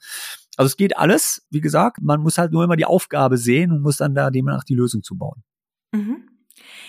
Also 0.56 0.66
es 0.66 0.76
geht 0.76 0.96
alles, 0.96 1.46
wie 1.50 1.60
gesagt, 1.60 1.98
man 2.00 2.20
muss 2.20 2.38
halt 2.38 2.52
nur 2.52 2.64
immer 2.64 2.76
die 2.76 2.84
Aufgabe 2.84 3.38
sehen 3.38 3.72
und 3.72 3.82
muss 3.82 3.96
dann 3.96 4.14
da 4.14 4.30
demnach 4.30 4.64
die 4.64 4.74
Lösung 4.74 5.02
zu 5.02 5.16
bauen. 5.16 5.42
Mhm. 5.92 6.28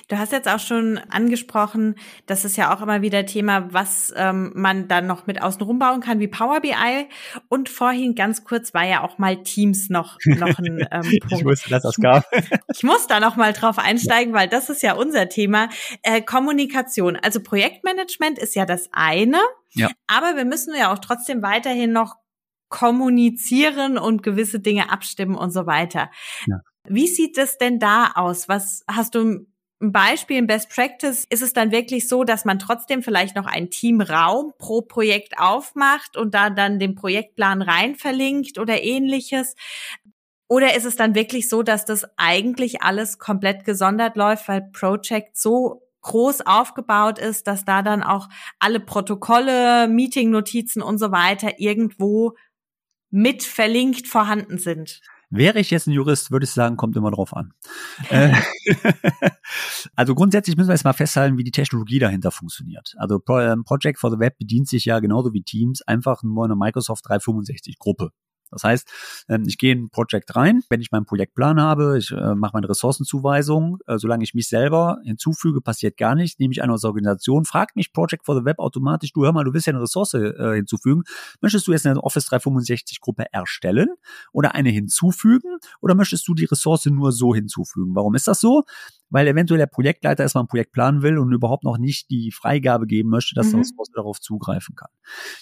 Du 0.07 0.17
hast 0.17 0.31
jetzt 0.31 0.47
auch 0.47 0.59
schon 0.59 0.99
angesprochen, 1.09 1.95
das 2.27 2.45
ist 2.45 2.57
ja 2.57 2.75
auch 2.75 2.81
immer 2.81 3.01
wieder 3.01 3.25
Thema, 3.25 3.73
was 3.73 4.13
ähm, 4.15 4.51
man 4.53 4.87
dann 4.87 5.07
noch 5.07 5.25
mit 5.25 5.41
außen 5.41 5.61
rumbauen 5.61 6.01
kann, 6.01 6.19
wie 6.19 6.27
Power 6.27 6.61
BI. 6.61 7.07
Und 7.49 7.69
vorhin 7.69 8.13
ganz 8.13 8.43
kurz 8.43 8.73
war 8.73 8.85
ja 8.85 9.03
auch 9.03 9.17
mal 9.17 9.41
Teams 9.41 9.89
noch, 9.89 10.17
noch 10.25 10.59
ein 10.59 10.87
ähm, 10.91 11.01
Punkt. 11.01 11.31
ich 11.31 11.45
wusste, 11.45 11.69
dass 11.69 11.83
das 11.83 11.95
gab. 11.95 12.23
ich 12.73 12.83
muss 12.83 13.07
da 13.07 13.19
noch 13.19 13.35
mal 13.35 13.53
drauf 13.53 13.79
einsteigen, 13.79 14.33
weil 14.33 14.47
das 14.47 14.69
ist 14.69 14.83
ja 14.83 14.93
unser 14.93 15.29
Thema. 15.29 15.69
Äh, 16.03 16.21
Kommunikation. 16.21 17.15
Also 17.15 17.41
Projektmanagement 17.41 18.37
ist 18.37 18.55
ja 18.55 18.65
das 18.65 18.89
eine. 18.91 19.39
Ja. 19.73 19.89
Aber 20.07 20.35
wir 20.35 20.45
müssen 20.45 20.75
ja 20.75 20.93
auch 20.93 20.99
trotzdem 20.99 21.41
weiterhin 21.41 21.91
noch 21.91 22.15
kommunizieren 22.69 23.97
und 23.97 24.21
gewisse 24.21 24.59
Dinge 24.59 24.91
abstimmen 24.91 25.35
und 25.35 25.51
so 25.51 25.65
weiter. 25.65 26.11
Ja. 26.45 26.57
Wie 26.87 27.07
sieht 27.07 27.37
es 27.37 27.57
denn 27.57 27.79
da 27.79 28.11
aus? 28.15 28.47
Was 28.47 28.83
hast 28.87 29.15
du 29.15 29.47
ein 29.81 29.91
Beispiel 29.91 30.37
in 30.37 30.47
Best 30.47 30.69
Practice 30.69 31.25
ist 31.29 31.41
es 31.41 31.53
dann 31.53 31.71
wirklich 31.71 32.07
so, 32.07 32.23
dass 32.23 32.45
man 32.45 32.59
trotzdem 32.59 33.03
vielleicht 33.03 33.35
noch 33.35 33.45
einen 33.45 33.69
Teamraum 33.69 34.53
pro 34.57 34.81
Projekt 34.81 35.37
aufmacht 35.37 36.15
und 36.15 36.33
da 36.33 36.49
dann 36.49 36.79
den 36.79 36.95
Projektplan 36.95 37.61
rein 37.61 37.95
verlinkt 37.95 38.57
oder 38.57 38.81
ähnliches. 38.81 39.55
Oder 40.47 40.75
ist 40.75 40.85
es 40.85 40.95
dann 40.95 41.15
wirklich 41.15 41.49
so, 41.49 41.63
dass 41.63 41.85
das 41.85 42.05
eigentlich 42.17 42.83
alles 42.83 43.19
komplett 43.19 43.65
gesondert 43.65 44.15
läuft, 44.15 44.47
weil 44.47 44.61
Project 44.71 45.37
so 45.37 45.81
groß 46.01 46.41
aufgebaut 46.41 47.17
ist, 47.19 47.47
dass 47.47 47.65
da 47.65 47.81
dann 47.81 48.03
auch 48.03 48.29
alle 48.59 48.79
Protokolle, 48.79 49.87
Meeting-Notizen 49.87 50.83
und 50.83 50.99
so 50.99 51.11
weiter 51.11 51.59
irgendwo 51.59 52.35
mit 53.09 53.43
verlinkt 53.43 54.07
vorhanden 54.07 54.59
sind? 54.59 55.01
Wäre 55.29 55.59
ich 55.59 55.71
jetzt 55.71 55.87
ein 55.87 55.91
Jurist, 55.91 56.31
würde 56.31 56.45
ich 56.45 56.51
sagen, 56.51 56.77
kommt 56.77 56.95
immer 56.95 57.11
drauf 57.11 57.35
an. 57.35 57.53
Äh, 58.09 58.33
also 59.95 60.15
grundsätzlich 60.15 60.55
müssen 60.55 60.69
wir 60.69 60.75
jetzt 60.75 60.83
mal 60.83 60.93
festhalten, 60.93 61.37
wie 61.37 61.43
die 61.43 61.51
Technologie 61.51 61.99
dahinter 61.99 62.31
funktioniert. 62.31 62.93
Also 62.97 63.19
ähm, 63.29 63.63
Project 63.63 63.99
for 63.99 64.11
the 64.11 64.19
Web 64.19 64.37
bedient 64.37 64.67
sich 64.67 64.85
ja 64.85 64.99
genauso 64.99 65.33
wie 65.33 65.43
Teams 65.43 65.81
einfach 65.81 66.23
nur 66.23 66.45
eine 66.45 66.55
Microsoft 66.55 67.07
365 67.07 67.77
Gruppe. 67.79 68.11
Das 68.55 68.63
heißt, 68.63 68.87
ähm, 69.29 69.43
ich 69.47 69.57
gehe 69.57 69.73
in 69.73 69.85
ein 69.85 69.89
Projekt 69.89 70.35
rein, 70.35 70.61
wenn 70.69 70.81
ich 70.81 70.91
meinen 70.91 71.05
Projektplan 71.05 71.59
habe, 71.59 71.97
ich 71.97 72.11
äh, 72.11 72.35
mache 72.35 72.51
meine 72.53 72.69
Ressourcenzuweisung, 72.69 73.79
äh, 73.85 73.97
solange 73.97 74.23
ich 74.23 74.33
mich 74.33 74.47
selber 74.47 74.99
hinzufüge, 75.03 75.61
passiert 75.61 75.97
gar 75.97 76.15
nichts, 76.15 76.39
nehme 76.39 76.53
ich 76.53 76.63
aus 76.63 76.81
der 76.81 76.89
Organisation, 76.89 77.45
fragt 77.45 77.75
mich 77.75 77.91
Project 77.93 78.25
for 78.25 78.35
the 78.35 78.45
Web 78.45 78.59
automatisch, 78.59 79.11
du 79.13 79.25
hör 79.25 79.33
mal, 79.33 79.43
du 79.43 79.53
willst 79.53 79.67
ja 79.67 79.73
eine 79.73 79.81
Ressource 79.81 80.13
äh, 80.13 80.55
hinzufügen, 80.55 81.03
möchtest 81.41 81.67
du 81.67 81.73
jetzt 81.73 81.85
eine 81.85 82.01
Office 82.01 82.25
365 82.25 83.01
Gruppe 83.01 83.25
erstellen 83.31 83.89
oder 84.31 84.55
eine 84.55 84.69
hinzufügen 84.69 85.57
oder 85.81 85.95
möchtest 85.95 86.27
du 86.27 86.33
die 86.33 86.45
Ressource 86.45 86.85
nur 86.85 87.11
so 87.11 87.35
hinzufügen? 87.35 87.93
Warum 87.93 88.15
ist 88.15 88.27
das 88.27 88.39
so? 88.39 88.63
Weil 89.09 89.27
eventuell 89.27 89.57
der 89.57 89.67
Projektleiter 89.67 90.23
erstmal 90.23 90.43
ein 90.43 90.47
Projekt 90.47 90.71
planen 90.71 91.01
will 91.01 91.17
und 91.17 91.31
überhaupt 91.31 91.63
noch 91.63 91.77
nicht 91.77 92.09
die 92.09 92.31
Freigabe 92.31 92.87
geben 92.87 93.09
möchte, 93.09 93.35
dass 93.35 93.53
mhm. 93.53 93.59
das 93.59 93.71
darauf 93.93 94.19
zugreifen 94.19 94.75
kann. 94.75 94.89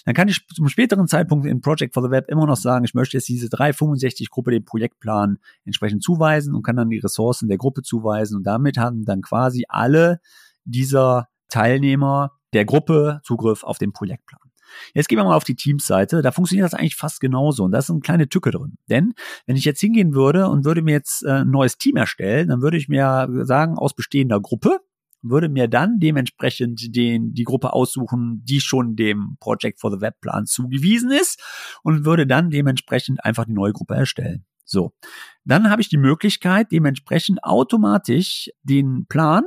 Dann 0.06 0.14
kann 0.14 0.28
ich 0.28 0.46
zum 0.48 0.68
späteren 0.68 1.08
Zeitpunkt 1.08 1.46
in 1.46 1.62
Project 1.62 1.94
for 1.94 2.04
the 2.04 2.12
Web 2.12 2.30
immer 2.30 2.46
noch 2.46 2.58
sagen, 2.58 2.86
ich 2.86 2.94
möchte 2.94 3.18
jetzt 3.18 3.30
diese 3.30 3.48
365-Gruppe 3.48 4.52
den 4.52 4.66
Projektplan 4.66 5.38
entsprechend 5.66 6.04
zuweisen 6.04 6.54
und 6.54 6.64
kann 6.64 6.76
dann 6.76 6.90
die 6.90 7.00
Ressourcen 7.00 7.48
der 7.48 7.58
Gruppe 7.58 7.82
zuweisen 7.82 8.38
und 8.38 8.44
damit 8.44 8.78
haben 8.78 9.06
dann 9.06 9.22
quasi 9.22 9.66
alle 9.68 10.20
dieser 10.66 11.30
Teilnehmer 11.50 12.32
der 12.54 12.66
Gruppe 12.66 13.22
Zugriff 13.24 13.64
auf 13.64 13.78
den 13.78 13.94
Projektplan. 13.94 14.53
Jetzt 14.94 15.08
gehen 15.08 15.18
wir 15.18 15.24
mal 15.24 15.36
auf 15.36 15.44
die 15.44 15.56
Teams-Seite. 15.56 16.22
Da 16.22 16.32
funktioniert 16.32 16.66
das 16.66 16.74
eigentlich 16.74 16.96
fast 16.96 17.20
genauso. 17.20 17.64
Und 17.64 17.72
da 17.72 17.80
ist 17.80 17.90
eine 17.90 18.00
kleine 18.00 18.30
Tücke 18.30 18.52
drin. 18.52 18.78
Denn 18.90 19.14
wenn 19.46 19.56
ich 19.56 19.66
jetzt 19.66 19.80
hingehen 19.80 20.14
würde 20.14 20.48
und 20.48 20.66
würde 20.66 20.82
mir 20.82 20.94
jetzt 20.94 21.24
äh, 21.24 21.42
ein 21.42 21.52
neues 21.52 21.78
Team 21.78 21.96
erstellen, 21.96 22.50
dann 22.50 22.62
würde 22.62 22.78
ich 22.78 22.88
mir 22.88 23.28
sagen, 23.44 23.78
aus 23.78 23.94
bestehender 23.94 24.40
Gruppe, 24.40 24.80
würde 25.24 25.50
mir 25.50 25.68
dann 25.68 26.00
dementsprechend 26.00 26.96
den, 26.96 27.34
die 27.34 27.46
Gruppe 27.46 27.74
aussuchen, 27.74 28.42
die 28.44 28.60
schon 28.60 28.96
dem 28.96 29.38
Project 29.40 29.80
for 29.80 29.90
the 29.90 30.02
Web 30.02 30.20
Plan 30.22 30.46
zugewiesen 30.46 31.12
ist 31.12 31.42
und 31.82 32.06
würde 32.06 32.28
dann 32.28 32.50
dementsprechend 32.50 33.24
einfach 33.24 33.46
die 33.46 33.54
neue 33.54 33.72
Gruppe 33.72 33.96
erstellen. 33.96 34.46
So. 34.66 34.94
Dann 35.46 35.70
habe 35.70 35.82
ich 35.82 35.90
die 35.90 35.98
Möglichkeit, 35.98 36.72
dementsprechend 36.72 37.44
automatisch 37.44 38.50
den 38.64 39.06
Plan 39.08 39.44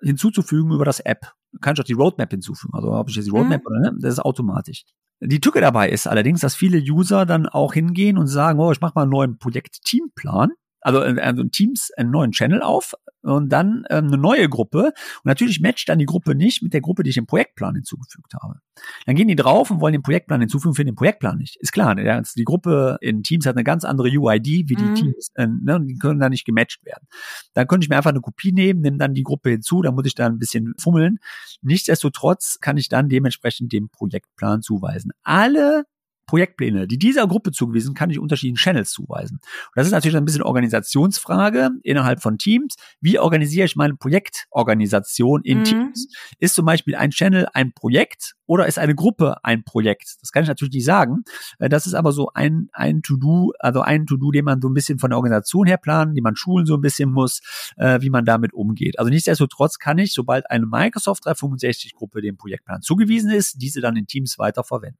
hinzuzufügen 0.00 0.72
über 0.72 0.84
das 0.84 1.00
App 1.00 1.32
kann 1.60 1.74
ich 1.74 1.80
auch 1.80 1.84
die 1.84 1.92
Roadmap 1.92 2.30
hinzufügen. 2.30 2.74
Also 2.74 2.92
ob 2.92 3.08
ich 3.08 3.16
jetzt 3.16 3.26
die 3.26 3.30
Roadmap 3.30 3.60
mhm. 3.62 3.66
oder 3.66 3.80
ne, 3.80 3.98
das 4.00 4.14
ist 4.14 4.20
automatisch. 4.20 4.84
Die 5.20 5.40
Tücke 5.40 5.60
dabei 5.60 5.88
ist 5.88 6.06
allerdings, 6.06 6.40
dass 6.40 6.54
viele 6.54 6.78
User 6.78 7.24
dann 7.24 7.46
auch 7.46 7.72
hingehen 7.72 8.18
und 8.18 8.26
sagen, 8.26 8.60
oh, 8.60 8.70
ich 8.70 8.80
mache 8.80 8.92
mal 8.96 9.02
einen 9.02 9.10
neuen 9.10 9.38
Projekt-Teamplan 9.38 10.50
also, 10.86 11.02
äh, 11.02 11.20
also 11.20 11.42
Teams 11.44 11.90
einen 11.96 12.10
neuen 12.10 12.30
Channel 12.30 12.62
auf 12.62 12.94
und 13.22 13.50
dann 13.50 13.84
ähm, 13.90 14.06
eine 14.06 14.18
neue 14.18 14.48
Gruppe. 14.48 14.84
Und 14.84 15.24
natürlich 15.24 15.60
matcht 15.60 15.88
dann 15.88 15.98
die 15.98 16.06
Gruppe 16.06 16.36
nicht 16.36 16.62
mit 16.62 16.72
der 16.72 16.80
Gruppe, 16.80 17.02
die 17.02 17.10
ich 17.10 17.16
im 17.16 17.26
Projektplan 17.26 17.74
hinzugefügt 17.74 18.34
habe. 18.40 18.60
Dann 19.04 19.16
gehen 19.16 19.26
die 19.26 19.34
drauf 19.34 19.70
und 19.70 19.80
wollen 19.80 19.94
den 19.94 20.02
Projektplan 20.02 20.40
hinzufügen, 20.40 20.74
finden 20.74 20.92
den 20.92 20.96
Projektplan 20.96 21.38
nicht. 21.38 21.56
Ist 21.56 21.72
klar, 21.72 21.98
ja, 21.98 22.22
die 22.36 22.44
Gruppe 22.44 22.98
in 23.00 23.24
Teams 23.24 23.46
hat 23.46 23.56
eine 23.56 23.64
ganz 23.64 23.84
andere 23.84 24.08
UID 24.08 24.46
wie 24.46 24.76
die 24.76 24.84
mhm. 24.84 24.94
Teams. 24.94 25.30
Äh, 25.34 25.48
ne, 25.48 25.74
und 25.74 25.88
die 25.88 25.98
können 25.98 26.20
da 26.20 26.28
nicht 26.28 26.44
gematcht 26.44 26.84
werden. 26.84 27.08
Dann 27.54 27.66
könnte 27.66 27.84
ich 27.84 27.88
mir 27.88 27.96
einfach 27.96 28.10
eine 28.10 28.20
Kopie 28.20 28.52
nehmen, 28.52 28.80
nehme 28.80 28.98
dann 28.98 29.12
die 29.12 29.24
Gruppe 29.24 29.50
hinzu, 29.50 29.82
da 29.82 29.90
muss 29.90 30.06
ich 30.06 30.14
dann 30.14 30.34
ein 30.34 30.38
bisschen 30.38 30.74
fummeln. 30.78 31.18
Nichtsdestotrotz 31.62 32.58
kann 32.60 32.76
ich 32.76 32.88
dann 32.88 33.08
dementsprechend 33.08 33.72
dem 33.72 33.88
Projektplan 33.88 34.62
zuweisen. 34.62 35.10
Alle 35.24 35.84
Projektpläne, 36.26 36.86
die 36.86 36.98
dieser 36.98 37.26
Gruppe 37.26 37.52
zugewiesen, 37.52 37.94
kann 37.94 38.10
ich 38.10 38.18
unterschiedlichen 38.18 38.56
Channels 38.56 38.90
zuweisen. 38.90 39.36
Und 39.36 39.76
das 39.76 39.86
ist 39.86 39.92
natürlich 39.92 40.16
ein 40.16 40.24
bisschen 40.24 40.42
Organisationsfrage 40.42 41.70
innerhalb 41.82 42.20
von 42.20 42.38
Teams. 42.38 42.74
Wie 43.00 43.18
organisiere 43.18 43.66
ich 43.66 43.76
meine 43.76 43.94
Projektorganisation 43.94 45.42
in 45.42 45.60
mhm. 45.60 45.64
Teams? 45.64 46.08
Ist 46.38 46.54
zum 46.54 46.66
Beispiel 46.66 46.96
ein 46.96 47.10
Channel 47.10 47.46
ein 47.54 47.72
Projekt 47.72 48.34
oder 48.46 48.66
ist 48.66 48.78
eine 48.78 48.94
Gruppe 48.94 49.36
ein 49.44 49.64
Projekt? 49.64 50.16
Das 50.20 50.32
kann 50.32 50.42
ich 50.42 50.48
natürlich 50.48 50.74
nicht 50.74 50.84
sagen. 50.84 51.24
Äh, 51.58 51.68
das 51.68 51.86
ist 51.86 51.94
aber 51.94 52.12
so 52.12 52.30
ein, 52.34 52.68
ein 52.72 53.02
To-Do, 53.02 53.52
also 53.58 53.80
ein 53.80 54.06
To-Do, 54.06 54.30
den 54.30 54.44
man 54.44 54.60
so 54.60 54.68
ein 54.68 54.74
bisschen 54.74 54.98
von 54.98 55.10
der 55.10 55.18
Organisation 55.18 55.66
her 55.66 55.78
planen, 55.78 56.14
die 56.14 56.22
man 56.22 56.36
schulen 56.36 56.66
so 56.66 56.74
ein 56.74 56.80
bisschen 56.80 57.10
muss, 57.10 57.40
äh, 57.76 58.00
wie 58.00 58.10
man 58.10 58.24
damit 58.24 58.52
umgeht. 58.52 58.98
Also 58.98 59.10
nichtsdestotrotz 59.10 59.78
kann 59.78 59.98
ich, 59.98 60.12
sobald 60.12 60.50
eine 60.50 60.66
Microsoft 60.66 61.24
365 61.24 61.94
Gruppe 61.94 62.20
dem 62.20 62.36
Projektplan 62.36 62.82
zugewiesen 62.82 63.30
ist, 63.30 63.62
diese 63.62 63.80
dann 63.80 63.96
in 63.96 64.06
Teams 64.06 64.38
weiter 64.38 64.64
verwenden. 64.64 64.98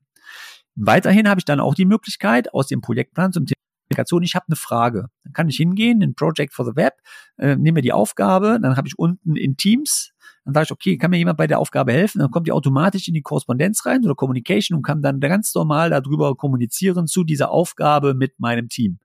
Weiterhin 0.77 1.29
habe 1.29 1.41
ich 1.41 1.45
dann 1.45 1.61
auch 1.61 1.75
die 1.75 1.87
Möglichkeit, 1.87 2.53
aus 2.55 2.67
dem 2.67 2.81
Projektplan 2.81 3.33
zum 3.33 3.47
Thema 3.47 3.57
Applikation, 3.87 4.23
ich 4.23 4.35
habe 4.35 4.47
eine 4.49 4.57
Frage. 4.57 5.09
Dann 5.25 5.33
kann 5.33 5.49
ich 5.49 5.57
hingehen 5.57 6.03
in 6.03 6.15
Project 6.15 6.53
for 6.53 6.65
the 6.65 6.77
Web, 6.77 6.95
äh, 7.39 7.57
nehme 7.57 7.77
mir 7.77 7.83
die 7.83 7.93
Aufgabe, 7.93 8.59
dann 8.61 8.77
habe 8.77 8.89
ich 8.89 8.99
unten 8.99 9.37
in 9.37 9.57
Teams, 9.57 10.12
dann 10.45 10.55
sage 10.55 10.65
ich, 10.65 10.73
okay, 10.73 10.99
kann 10.99 11.11
mir 11.11 11.19
jemand 11.19 11.39
bei 11.39 11.47
der 11.47 11.59
Aufgabe 11.59 11.93
helfen? 11.93 12.21
Dann 12.21 12.31
kommt 12.31 12.47
die 12.47 12.53
automatisch 12.53 13.09
in 13.09 13.15
die 13.15 13.23
Korrespondenz 13.23 13.87
rein 13.87 14.05
oder 14.05 14.15
Communication 14.15 14.77
und 14.77 14.83
kann 14.83 15.03
dann 15.03 15.21
ganz 15.21 15.55
normal 15.55 15.91
darüber 15.91 16.37
kommunizieren 16.37 17.07
zu 17.07 17.25
dieser 17.25 17.51
Aufgabe 17.51 18.15
mit 18.15 18.39
meinem 18.39 18.69
Team. 18.69 18.99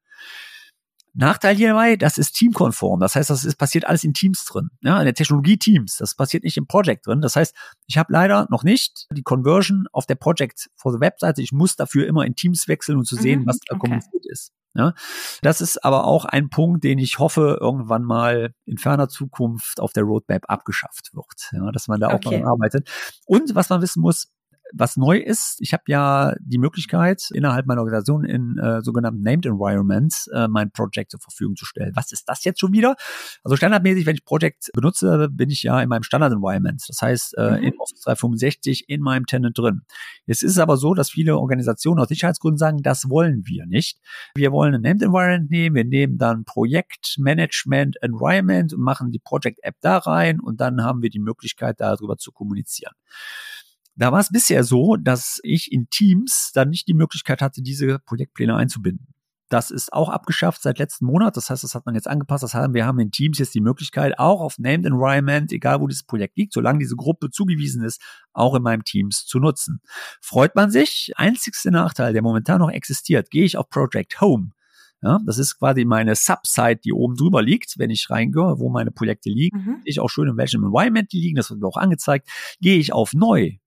Nachteil 1.13 1.55
hierbei, 1.55 1.97
das 1.97 2.17
ist 2.17 2.33
teamkonform. 2.33 2.99
Das 3.01 3.15
heißt, 3.15 3.29
das 3.29 3.43
ist, 3.43 3.57
passiert 3.57 3.85
alles 3.85 4.03
in 4.03 4.13
Teams 4.13 4.45
drin. 4.45 4.69
Ja, 4.81 4.99
in 4.99 5.05
der 5.05 5.13
Technologie 5.13 5.57
Teams. 5.57 5.97
Das 5.97 6.15
passiert 6.15 6.43
nicht 6.43 6.57
im 6.57 6.67
Project 6.67 7.05
drin. 7.05 7.21
Das 7.21 7.35
heißt, 7.35 7.53
ich 7.87 7.97
habe 7.97 8.13
leider 8.13 8.47
noch 8.49 8.63
nicht 8.63 9.07
die 9.11 9.23
Conversion 9.23 9.87
auf 9.91 10.05
der 10.05 10.15
Project 10.15 10.69
for 10.75 10.93
the 10.93 11.01
Webseite. 11.01 11.41
Ich 11.41 11.51
muss 11.51 11.75
dafür 11.75 12.07
immer 12.07 12.25
in 12.25 12.35
Teams 12.35 12.67
wechseln, 12.67 12.97
um 12.97 13.03
zu 13.03 13.15
sehen, 13.15 13.41
mhm, 13.41 13.47
was 13.47 13.59
da 13.59 13.75
okay. 13.75 13.79
kommuniziert 13.79 14.25
ist. 14.27 14.51
Ja, 14.73 14.93
das 15.41 15.59
ist 15.59 15.83
aber 15.83 16.05
auch 16.05 16.23
ein 16.23 16.49
Punkt, 16.49 16.85
den 16.85 16.97
ich 16.97 17.19
hoffe, 17.19 17.57
irgendwann 17.59 18.03
mal 18.03 18.53
in 18.65 18.77
ferner 18.77 19.09
Zukunft 19.09 19.81
auf 19.81 19.91
der 19.91 20.03
Roadmap 20.03 20.49
abgeschafft 20.49 21.13
wird. 21.13 21.51
Ja, 21.51 21.71
dass 21.73 21.89
man 21.89 21.99
da 21.99 22.13
okay. 22.13 22.27
auch 22.27 22.31
mal 22.31 22.51
arbeitet. 22.51 22.89
Und 23.25 23.53
was 23.53 23.69
man 23.69 23.81
wissen 23.81 23.99
muss, 23.99 24.29
was 24.73 24.97
neu 24.97 25.17
ist, 25.17 25.57
ich 25.59 25.73
habe 25.73 25.83
ja 25.87 26.33
die 26.39 26.57
Möglichkeit, 26.57 27.29
innerhalb 27.33 27.65
meiner 27.65 27.81
Organisation 27.81 28.25
in 28.25 28.57
äh, 28.57 28.81
sogenannten 28.81 29.21
Named 29.21 29.45
Environments 29.45 30.27
äh, 30.27 30.47
mein 30.47 30.71
Project 30.71 31.11
zur 31.11 31.19
Verfügung 31.19 31.55
zu 31.55 31.65
stellen. 31.65 31.91
Was 31.95 32.11
ist 32.11 32.27
das 32.27 32.43
jetzt 32.43 32.59
schon 32.59 32.73
wieder? 32.73 32.95
Also 33.43 33.55
standardmäßig, 33.55 34.05
wenn 34.05 34.15
ich 34.15 34.25
Project 34.25 34.71
benutze, 34.73 35.29
bin 35.31 35.49
ich 35.49 35.63
ja 35.63 35.81
in 35.81 35.89
meinem 35.89 36.03
Standard 36.03 36.33
Environment. 36.33 36.81
Das 36.87 37.01
heißt, 37.01 37.37
äh, 37.37 37.51
mhm. 37.51 37.63
in 37.63 37.73
Office 37.79 38.01
365 38.01 38.89
in 38.89 39.01
meinem 39.01 39.25
Tenant 39.25 39.57
drin. 39.57 39.81
Jetzt 40.25 40.43
ist 40.43 40.51
es 40.51 40.59
aber 40.59 40.77
so, 40.77 40.93
dass 40.93 41.09
viele 41.09 41.37
Organisationen 41.37 41.99
aus 41.99 42.07
Sicherheitsgründen 42.09 42.57
sagen, 42.57 42.81
das 42.81 43.09
wollen 43.09 43.43
wir 43.45 43.65
nicht. 43.65 43.99
Wir 44.35 44.51
wollen 44.51 44.75
ein 44.75 44.81
Named 44.81 45.03
Environment 45.03 45.49
nehmen, 45.49 45.75
wir 45.75 45.85
nehmen 45.85 46.17
dann 46.17 46.45
Projekt 46.45 47.15
Management 47.17 47.97
Environment 48.01 48.73
und 48.73 48.81
machen 48.81 49.11
die 49.11 49.19
Project 49.19 49.59
App 49.63 49.75
da 49.81 49.97
rein 49.97 50.39
und 50.39 50.61
dann 50.61 50.83
haben 50.83 51.01
wir 51.01 51.09
die 51.09 51.19
Möglichkeit, 51.19 51.79
darüber 51.79 52.17
zu 52.17 52.31
kommunizieren. 52.31 52.93
Da 53.95 54.11
war 54.11 54.19
es 54.19 54.29
bisher 54.29 54.63
so, 54.63 54.95
dass 54.95 55.39
ich 55.43 55.71
in 55.71 55.89
Teams 55.89 56.51
dann 56.53 56.69
nicht 56.69 56.87
die 56.87 56.93
Möglichkeit 56.93 57.41
hatte, 57.41 57.61
diese 57.61 57.99
Projektpläne 57.99 58.55
einzubinden. 58.55 59.07
Das 59.51 59.69
ist 59.69 59.91
auch 59.91 60.07
abgeschafft 60.07 60.61
seit 60.61 60.79
letzten 60.79 61.05
Monat. 61.05 61.35
Das 61.35 61.49
heißt, 61.49 61.65
das 61.65 61.75
hat 61.75 61.85
man 61.85 61.93
jetzt 61.93 62.07
angepasst. 62.07 62.41
Das 62.41 62.53
heißt, 62.53 62.73
wir 62.73 62.85
haben 62.85 62.99
in 62.99 63.11
Teams 63.11 63.37
jetzt 63.37 63.53
die 63.53 63.59
Möglichkeit, 63.59 64.17
auch 64.17 64.39
auf 64.39 64.57
Named 64.57 64.85
Environment, 64.85 65.51
egal 65.51 65.81
wo 65.81 65.87
dieses 65.87 66.03
Projekt 66.03 66.37
liegt, 66.37 66.53
solange 66.53 66.79
diese 66.79 66.95
Gruppe 66.95 67.29
zugewiesen 67.31 67.83
ist, 67.83 68.01
auch 68.31 68.55
in 68.55 68.63
meinem 68.63 68.85
Teams 68.85 69.25
zu 69.25 69.39
nutzen. 69.39 69.81
Freut 70.21 70.55
man 70.55 70.71
sich? 70.71 71.11
Einzigste 71.17 71.69
Nachteil, 71.69 72.13
der 72.13 72.21
momentan 72.21 72.59
noch 72.59 72.71
existiert, 72.71 73.29
gehe 73.29 73.43
ich 73.43 73.57
auf 73.57 73.69
Project 73.69 74.21
Home. 74.21 74.51
Ja, 75.03 75.19
das 75.25 75.37
ist 75.37 75.57
quasi 75.57 75.83
meine 75.83 76.15
Subsite, 76.15 76.79
die 76.85 76.93
oben 76.93 77.15
drüber 77.15 77.41
liegt, 77.41 77.77
wenn 77.77 77.89
ich 77.89 78.09
reingehe, 78.09 78.59
wo 78.59 78.69
meine 78.69 78.91
Projekte 78.91 79.29
liegen. 79.29 79.57
Mhm. 79.57 79.81
Ich 79.83 79.99
auch 79.99 80.09
schön 80.09 80.29
in 80.29 80.37
welchem 80.37 80.63
Environment 80.63 81.11
die 81.11 81.19
liegen, 81.19 81.35
das 81.35 81.49
wird 81.49 81.59
mir 81.59 81.67
auch 81.67 81.77
angezeigt. 81.77 82.29
Gehe 82.61 82.77
ich 82.77 82.93
auf 82.93 83.13
Neu, 83.13 83.57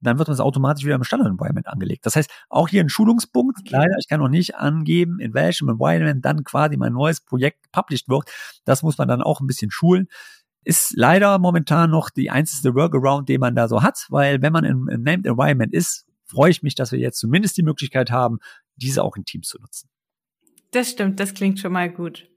dann 0.00 0.18
wird 0.18 0.28
das 0.28 0.40
automatisch 0.40 0.84
wieder 0.84 0.94
im 0.94 1.04
Standard-Environment 1.04 1.66
angelegt. 1.66 2.06
Das 2.06 2.16
heißt, 2.16 2.30
auch 2.48 2.68
hier 2.68 2.82
ein 2.82 2.88
Schulungspunkt. 2.88 3.58
Okay. 3.60 3.70
Leider, 3.70 3.96
ich 3.98 4.08
kann 4.08 4.20
noch 4.20 4.28
nicht 4.28 4.56
angeben, 4.56 5.20
in 5.20 5.34
welchem 5.34 5.68
Environment 5.68 6.24
dann 6.24 6.44
quasi 6.44 6.76
mein 6.76 6.92
neues 6.92 7.20
Projekt 7.20 7.70
published 7.72 8.08
wird. 8.08 8.30
Das 8.64 8.82
muss 8.82 8.98
man 8.98 9.08
dann 9.08 9.22
auch 9.22 9.40
ein 9.40 9.46
bisschen 9.46 9.70
schulen. 9.70 10.08
Ist 10.64 10.94
leider 10.96 11.38
momentan 11.38 11.90
noch 11.90 12.10
die 12.10 12.30
einzige 12.30 12.74
Workaround, 12.74 13.28
den 13.28 13.40
man 13.40 13.54
da 13.54 13.68
so 13.68 13.82
hat, 13.82 14.06
weil 14.08 14.42
wenn 14.42 14.52
man 14.52 14.64
im, 14.64 14.88
im 14.88 15.02
Named 15.02 15.26
Environment 15.26 15.72
ist, 15.72 16.06
freue 16.24 16.50
ich 16.50 16.62
mich, 16.62 16.74
dass 16.74 16.92
wir 16.92 16.98
jetzt 16.98 17.18
zumindest 17.18 17.56
die 17.56 17.62
Möglichkeit 17.62 18.10
haben, 18.10 18.38
diese 18.74 19.02
auch 19.02 19.16
in 19.16 19.24
Teams 19.24 19.48
zu 19.48 19.60
nutzen. 19.60 19.88
Das 20.72 20.90
stimmt, 20.90 21.20
das 21.20 21.34
klingt 21.34 21.60
schon 21.60 21.72
mal 21.72 21.90
gut. 21.90 22.28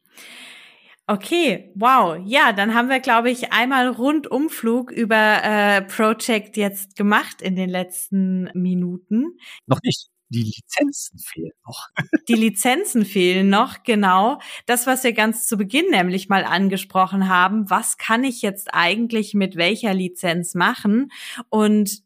Okay, 1.09 1.71
wow. 1.73 2.21
Ja, 2.23 2.53
dann 2.53 2.75
haben 2.75 2.87
wir, 2.87 2.99
glaube 2.99 3.31
ich, 3.31 3.51
einmal 3.51 3.87
Rundumflug 3.87 4.91
über 4.91 5.43
äh, 5.43 5.81
Project 5.81 6.55
jetzt 6.55 6.95
gemacht 6.95 7.41
in 7.41 7.55
den 7.55 7.67
letzten 7.67 8.51
Minuten. 8.53 9.35
Noch 9.65 9.79
nicht. 9.81 10.09
Die 10.29 10.43
Lizenzen 10.43 11.17
fehlen 11.17 11.53
noch. 11.65 11.87
Die 12.27 12.35
Lizenzen 12.35 13.05
fehlen 13.05 13.49
noch, 13.49 13.81
genau. 13.81 14.39
Das, 14.67 14.85
was 14.85 15.03
wir 15.03 15.13
ganz 15.13 15.47
zu 15.47 15.57
Beginn 15.57 15.89
nämlich 15.89 16.29
mal 16.29 16.43
angesprochen 16.43 17.27
haben. 17.27 17.71
Was 17.71 17.97
kann 17.97 18.23
ich 18.23 18.43
jetzt 18.43 18.71
eigentlich 18.71 19.33
mit 19.33 19.55
welcher 19.55 19.95
Lizenz 19.95 20.53
machen? 20.53 21.11
Und 21.49 22.03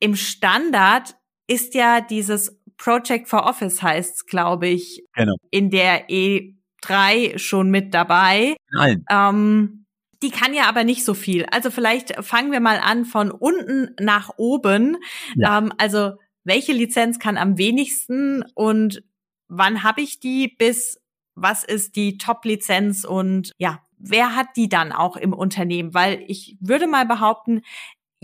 im 0.00 0.16
Standard 0.16 1.14
ist 1.46 1.74
ja 1.74 2.00
dieses 2.00 2.60
Project 2.76 3.28
for 3.28 3.46
Office 3.46 3.82
heißt, 3.82 4.26
glaube 4.26 4.66
ich, 4.66 5.04
genau. 5.14 5.36
in 5.52 5.70
der 5.70 6.10
E 6.10 6.56
drei 6.82 7.32
schon 7.36 7.70
mit 7.70 7.94
dabei. 7.94 8.56
Nein. 8.70 9.04
Ähm, 9.10 9.86
die 10.22 10.30
kann 10.30 10.54
ja 10.54 10.64
aber 10.68 10.84
nicht 10.84 11.04
so 11.04 11.14
viel. 11.14 11.46
Also 11.50 11.70
vielleicht 11.70 12.14
fangen 12.24 12.52
wir 12.52 12.60
mal 12.60 12.78
an 12.78 13.04
von 13.04 13.30
unten 13.30 13.94
nach 13.98 14.30
oben. 14.36 14.98
Ja. 15.34 15.58
Ähm, 15.58 15.72
also 15.78 16.12
welche 16.44 16.72
Lizenz 16.72 17.18
kann 17.18 17.36
am 17.36 17.56
wenigsten 17.58 18.44
und 18.54 19.02
wann 19.48 19.82
habe 19.82 20.00
ich 20.00 20.20
die 20.20 20.48
bis 20.48 20.98
was 21.34 21.64
ist 21.64 21.96
die 21.96 22.18
Top-Lizenz 22.18 23.04
und 23.04 23.52
ja, 23.56 23.80
wer 23.98 24.36
hat 24.36 24.48
die 24.56 24.68
dann 24.68 24.92
auch 24.92 25.16
im 25.16 25.32
Unternehmen? 25.32 25.94
Weil 25.94 26.22
ich 26.26 26.56
würde 26.60 26.86
mal 26.86 27.06
behaupten, 27.06 27.62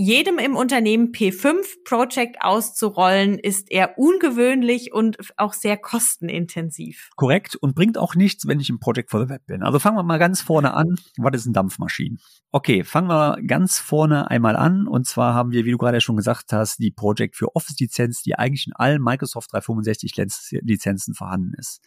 jedem 0.01 0.39
im 0.39 0.55
Unternehmen 0.55 1.11
P5 1.11 1.57
Project 1.85 2.37
auszurollen, 2.41 3.37
ist 3.37 3.69
eher 3.69 3.99
ungewöhnlich 3.99 4.93
und 4.93 5.19
auch 5.37 5.53
sehr 5.53 5.77
kostenintensiv. 5.77 7.11
Korrekt 7.17 7.57
und 7.57 7.75
bringt 7.75 7.99
auch 7.99 8.15
nichts, 8.15 8.47
wenn 8.47 8.61
ich 8.61 8.71
im 8.71 8.79
Project 8.79 9.11
for 9.11 9.21
the 9.21 9.29
Web 9.29 9.45
bin. 9.47 9.65
Also 9.65 9.81
fangen 9.81 9.97
wir 9.97 10.05
mal 10.05 10.21
ganz 10.21 10.41
vorne 10.41 10.73
an. 10.75 10.95
Was 11.17 11.41
ist 11.41 11.47
ein 11.47 11.53
Dampfmaschinen? 11.53 12.21
Okay, 12.53 12.85
fangen 12.85 13.09
wir 13.09 13.43
ganz 13.45 13.81
vorne 13.81 14.31
einmal 14.31 14.55
an. 14.55 14.87
Und 14.87 15.09
zwar 15.09 15.35
haben 15.35 15.51
wir, 15.51 15.65
wie 15.65 15.73
du 15.73 15.79
gerade 15.79 16.01
schon 16.01 16.17
gesagt 16.17 16.53
hast, 16.53 16.79
die 16.79 16.93
Project 16.93 17.35
für 17.35 17.57
Office 17.57 17.81
Lizenz, 17.81 18.23
die 18.23 18.37
eigentlich 18.37 18.69
in 18.69 18.75
allen 18.75 19.03
Microsoft 19.03 19.53
365 19.53 20.15
Lizenzen 20.63 21.15
vorhanden 21.15 21.55
ist. 21.59 21.81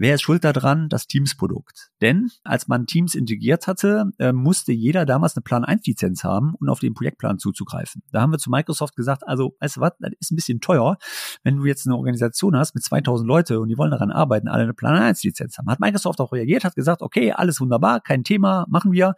Wer 0.00 0.14
ist 0.14 0.22
schuld 0.22 0.44
daran? 0.44 0.88
Das 0.88 1.06
Teams-Produkt. 1.06 1.90
Denn 2.00 2.30
als 2.42 2.68
man 2.68 2.86
Teams 2.86 3.14
integriert 3.14 3.66
hatte, 3.66 4.10
äh, 4.18 4.32
musste 4.32 4.72
jeder 4.72 5.04
damals 5.04 5.36
eine 5.36 5.42
Plan 5.42 5.62
1 5.62 5.84
Lizenz 5.86 6.24
haben, 6.24 6.54
um 6.58 6.70
auf 6.70 6.80
den 6.80 6.94
Projektplan 6.94 7.38
zuzugreifen. 7.38 8.02
Da 8.10 8.22
haben 8.22 8.32
wir 8.32 8.38
zu 8.38 8.48
Microsoft 8.48 8.96
gesagt, 8.96 9.28
also, 9.28 9.58
weißt 9.60 9.76
du 9.76 9.80
was, 9.82 9.92
das 9.98 10.12
ist 10.18 10.32
ein 10.32 10.36
bisschen 10.36 10.62
teuer. 10.62 10.96
Wenn 11.42 11.58
du 11.58 11.66
jetzt 11.66 11.86
eine 11.86 11.98
Organisation 11.98 12.56
hast 12.56 12.74
mit 12.74 12.82
2000 12.82 13.28
Leute 13.28 13.60
und 13.60 13.68
die 13.68 13.76
wollen 13.76 13.90
daran 13.90 14.10
arbeiten, 14.10 14.48
alle 14.48 14.62
eine 14.62 14.72
Plan 14.72 14.96
1 14.96 15.22
Lizenz 15.22 15.58
haben. 15.58 15.68
Hat 15.68 15.80
Microsoft 15.80 16.18
auch 16.22 16.32
reagiert, 16.32 16.64
hat 16.64 16.76
gesagt, 16.76 17.02
okay, 17.02 17.32
alles 17.32 17.60
wunderbar, 17.60 18.00
kein 18.00 18.24
Thema, 18.24 18.64
machen 18.70 18.92
wir. 18.92 19.16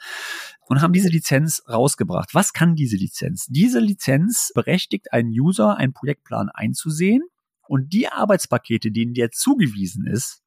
Und 0.66 0.82
haben 0.82 0.92
diese 0.92 1.10
Lizenz 1.10 1.62
rausgebracht. 1.68 2.34
Was 2.34 2.52
kann 2.52 2.74
diese 2.74 2.96
Lizenz? 2.96 3.46
Diese 3.46 3.78
Lizenz 3.78 4.50
berechtigt 4.52 5.12
einen 5.12 5.30
User, 5.30 5.76
einen 5.76 5.92
Projektplan 5.92 6.48
einzusehen 6.48 7.22
und 7.68 7.92
die 7.92 8.08
Arbeitspakete, 8.08 8.90
denen 8.90 9.14
der 9.14 9.30
zugewiesen 9.30 10.08
ist, 10.08 10.41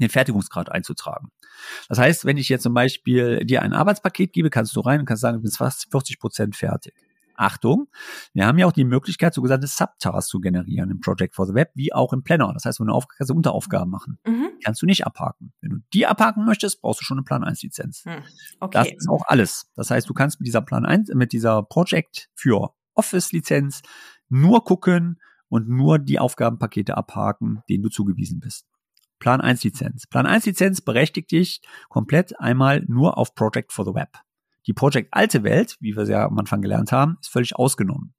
den 0.00 0.10
Fertigungsgrad 0.10 0.70
einzutragen. 0.70 1.30
Das 1.88 1.98
heißt, 1.98 2.24
wenn 2.24 2.36
ich 2.36 2.48
jetzt 2.48 2.62
zum 2.62 2.74
Beispiel 2.74 3.44
dir 3.44 3.62
ein 3.62 3.72
Arbeitspaket 3.72 4.32
gebe, 4.32 4.50
kannst 4.50 4.74
du 4.76 4.80
rein 4.80 5.00
und 5.00 5.06
kannst 5.06 5.22
sagen, 5.22 5.38
du 5.38 5.42
bist 5.42 5.58
fast 5.58 5.90
40 5.90 6.18
Prozent 6.18 6.56
fertig. 6.56 6.94
Achtung, 7.40 7.88
wir 8.34 8.46
haben 8.46 8.58
ja 8.58 8.66
auch 8.66 8.72
die 8.72 8.84
Möglichkeit, 8.84 9.32
sogenannte 9.32 9.66
Subtasks 9.66 10.28
zu 10.28 10.40
generieren 10.40 10.90
im 10.90 11.00
Project 11.00 11.34
for 11.34 11.46
the 11.46 11.54
Web, 11.54 11.70
wie 11.74 11.90
auch 11.92 12.12
im 12.12 12.22
Planner. 12.22 12.52
Das 12.52 12.66
heißt, 12.66 12.80
wenn 12.80 12.88
du 12.88 12.92
Aufgaben, 12.92 13.16
kannst 13.16 13.30
du 13.30 13.34
Unteraufgaben 13.34 13.90
machen. 13.90 14.18
Mhm. 14.26 14.50
Kannst 14.62 14.82
du 14.82 14.86
nicht 14.86 15.06
abhaken. 15.06 15.54
Wenn 15.62 15.70
du 15.70 15.76
die 15.94 16.06
abhaken 16.06 16.44
möchtest, 16.44 16.82
brauchst 16.82 17.00
du 17.00 17.04
schon 17.04 17.16
eine 17.16 17.24
Plan 17.24 17.42
1 17.42 17.62
Lizenz. 17.62 18.04
Mhm. 18.04 18.22
Okay. 18.60 18.78
Das 18.78 18.88
ist 18.88 19.08
auch 19.08 19.22
alles. 19.26 19.70
Das 19.74 19.90
heißt, 19.90 20.06
du 20.06 20.12
kannst 20.12 20.38
mit 20.38 20.46
dieser 20.46 20.60
Plan 20.60 20.84
1, 20.84 21.14
mit 21.14 21.32
dieser 21.32 21.62
Project 21.62 22.28
für 22.34 22.74
Office 22.94 23.32
Lizenz 23.32 23.80
nur 24.28 24.62
gucken 24.62 25.18
und 25.48 25.66
nur 25.66 25.98
die 25.98 26.18
Aufgabenpakete 26.18 26.96
abhaken, 26.96 27.62
denen 27.70 27.82
du 27.82 27.88
zugewiesen 27.88 28.40
bist. 28.40 28.66
Plan 29.20 29.40
1 29.40 29.62
Lizenz. 29.62 30.06
Plan 30.06 30.26
1 30.26 30.46
Lizenz 30.46 30.80
berechtigt 30.80 31.30
dich 31.30 31.60
komplett 31.88 32.40
einmal 32.40 32.84
nur 32.88 33.18
auf 33.18 33.34
Project 33.34 33.72
for 33.72 33.84
the 33.84 33.94
Web. 33.94 34.08
Die 34.66 34.72
Project 34.72 35.08
alte 35.12 35.44
Welt, 35.44 35.76
wie 35.80 35.94
wir 35.94 36.02
es 36.02 36.08
ja 36.08 36.26
am 36.26 36.38
Anfang 36.38 36.62
gelernt 36.62 36.90
haben, 36.90 37.18
ist 37.20 37.30
völlig 37.30 37.54
ausgenommen. 37.54 38.14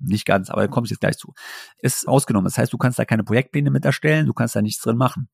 Nicht 0.00 0.26
ganz, 0.26 0.50
aber 0.50 0.62
da 0.62 0.68
komme 0.68 0.84
ich 0.84 0.90
jetzt 0.90 1.00
gleich 1.00 1.16
zu. 1.16 1.32
Ist 1.78 2.08
ausgenommen. 2.08 2.44
Das 2.44 2.58
heißt, 2.58 2.72
du 2.72 2.78
kannst 2.78 2.98
da 2.98 3.04
keine 3.04 3.24
Projektpläne 3.24 3.70
mit 3.70 3.84
erstellen, 3.84 4.26
du 4.26 4.34
kannst 4.34 4.54
da 4.54 4.60
nichts 4.60 4.82
drin 4.82 4.96
machen. 4.96 5.28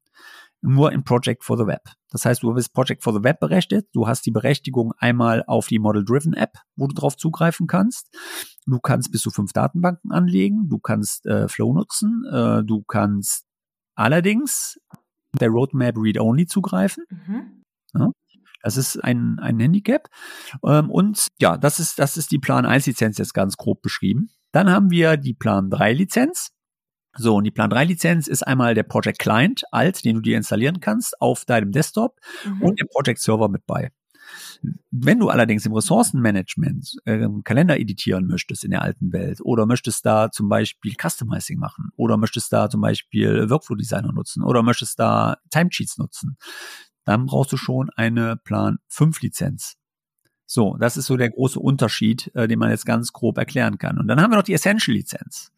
Nur 0.61 0.93
im 0.93 1.05
Project 1.05 1.45
for 1.45 1.59
the 1.59 1.67
Web. 1.67 1.83
Das 2.11 2.25
heißt, 2.25 2.43
du 2.43 2.55
bist 2.55 2.73
Project 2.73 3.03
for 3.03 3.13
the 3.13 3.23
Web 3.23 3.41
berechtigt. 3.41 3.89
Du 3.93 4.07
hast 4.07 4.25
die 4.25 4.31
Berechtigung 4.31 4.93
einmal 4.97 5.45
auf 5.47 5.67
die 5.67 5.79
Model-Driven 5.79 6.35
App, 6.35 6.53
wo 6.77 6.87
du 6.87 6.95
drauf 6.95 7.17
zugreifen 7.17 7.67
kannst. 7.67 8.09
Du 8.65 8.79
kannst 8.79 9.11
bis 9.11 9.23
zu 9.23 9.31
fünf 9.31 9.53
Datenbanken 9.53 10.13
anlegen. 10.13 10.69
Du 10.69 10.79
kannst 10.79 11.27
äh, 11.27 11.49
Flow 11.49 11.75
nutzen. 11.75 12.25
Äh, 12.33 12.65
du 12.65 12.83
kannst 12.85 13.45
allerdings 13.95 14.79
der 15.39 15.49
Roadmap 15.49 15.97
Read-Only 15.97 16.47
zugreifen. 16.47 17.05
Mhm. 17.11 17.63
Ja, 17.95 18.11
das 18.63 18.77
ist 18.77 19.03
ein, 19.03 19.39
ein 19.41 19.61
Handicap. 19.61 20.09
Ähm, 20.65 20.91
und 20.91 21.29
ja, 21.39 21.57
das 21.57 21.81
ist, 21.81 21.99
das 21.99 22.17
ist 22.17 22.31
die 22.31 22.39
Plan 22.39 22.67
1 22.67 22.87
Lizenz 22.87 23.19
jetzt 23.19 23.35
ganz 23.35 23.57
grob 23.57 23.83
beschrieben. 23.83 24.31
Dann 24.53 24.71
haben 24.71 24.91
wir 24.91 25.17
die 25.17 25.35
Plan 25.35 25.71
3 25.71 25.93
Lizenz. 25.93 26.51
So, 27.17 27.37
und 27.37 27.45
die 27.45 27.51
Plan 27.51 27.71
3 27.71 27.85
Lizenz 27.85 28.27
ist 28.27 28.43
einmal 28.43 28.75
der 28.75 28.83
Project 28.83 29.19
Client 29.19 29.63
alt, 29.71 30.05
den 30.05 30.17
du 30.17 30.23
dir 30.23 30.37
installieren 30.37 30.81
kannst 30.81 31.21
auf 31.21 31.45
deinem 31.45 31.71
Desktop 31.71 32.19
mhm. 32.45 32.63
und 32.63 32.81
der 32.81 32.87
Project 32.87 33.21
Server 33.21 33.49
mit 33.49 33.67
bei. 33.67 33.91
Wenn 34.91 35.19
du 35.19 35.29
allerdings 35.29 35.67
im 35.67 35.73
Ressourcenmanagement 35.73 36.97
äh, 37.05 37.29
Kalender 37.45 37.79
editieren 37.79 38.27
möchtest 38.27 38.65
in 38.65 38.71
der 38.71 38.83
alten 38.83 39.13
Welt 39.13 39.41
oder 39.43 39.67
möchtest 39.67 40.07
da 40.07 40.31
zum 40.31 40.49
Beispiel 40.49 40.95
Customizing 41.01 41.59
machen 41.59 41.91
oder 41.97 42.17
möchtest 42.17 42.53
da 42.53 42.71
zum 42.71 42.81
Beispiel 42.81 43.51
Workflow 43.51 43.77
Designer 43.77 44.13
nutzen 44.13 44.43
oder 44.43 44.63
möchtest 44.63 44.99
da 44.99 45.37
Timesheets 45.51 45.99
nutzen, 45.99 46.37
dann 47.05 47.27
brauchst 47.27 47.53
du 47.53 47.57
schon 47.57 47.91
eine 47.97 48.37
Plan 48.37 48.79
5 48.89 49.21
Lizenz. 49.23 49.77
So, 50.47 50.77
das 50.79 50.97
ist 50.97 51.07
so 51.07 51.17
der 51.17 51.31
große 51.31 51.59
Unterschied, 51.59 52.31
äh, 52.35 52.47
den 52.47 52.59
man 52.59 52.71
jetzt 52.71 52.85
ganz 52.85 53.13
grob 53.13 53.39
erklären 53.39 53.79
kann. 53.79 53.99
Und 53.99 54.09
dann 54.09 54.21
haben 54.21 54.31
wir 54.31 54.37
noch 54.37 54.45
die 54.45 54.53
Essential-Lizenz. 54.53 55.53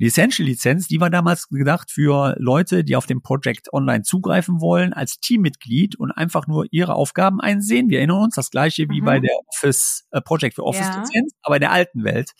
Die 0.00 0.06
Essential-Lizenz, 0.06 0.88
die 0.88 1.00
war 1.00 1.08
damals 1.08 1.48
gedacht 1.48 1.92
für 1.92 2.34
Leute, 2.38 2.82
die 2.82 2.96
auf 2.96 3.06
dem 3.06 3.22
Project 3.22 3.72
online 3.72 4.02
zugreifen 4.02 4.60
wollen, 4.60 4.92
als 4.92 5.18
Teammitglied 5.20 5.96
und 5.96 6.10
einfach 6.10 6.48
nur 6.48 6.66
ihre 6.72 6.94
Aufgaben 6.94 7.40
einsehen. 7.40 7.90
Wir 7.90 7.98
erinnern 7.98 8.24
uns, 8.24 8.34
das 8.34 8.50
gleiche 8.50 8.88
wie 8.88 9.00
mhm. 9.00 9.04
bei 9.04 9.20
der 9.20 9.36
Office 9.46 10.04
äh, 10.10 10.20
Project 10.20 10.56
für 10.56 10.64
Office-Lizenz, 10.64 11.32
ja. 11.32 11.38
aber 11.42 11.56
in 11.56 11.60
der 11.60 11.72
alten 11.72 12.02
Welt. 12.02 12.32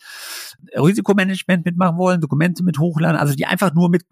Risikomanagement 0.75 1.63
mitmachen 1.63 1.97
wollen, 1.97 2.19
Dokumente 2.19 2.63
mit 2.63 2.77
hochladen, 2.77 3.17
also 3.17 3.35
die 3.35 3.45
einfach 3.45 3.73
nur 3.73 3.89
mit 3.89 4.03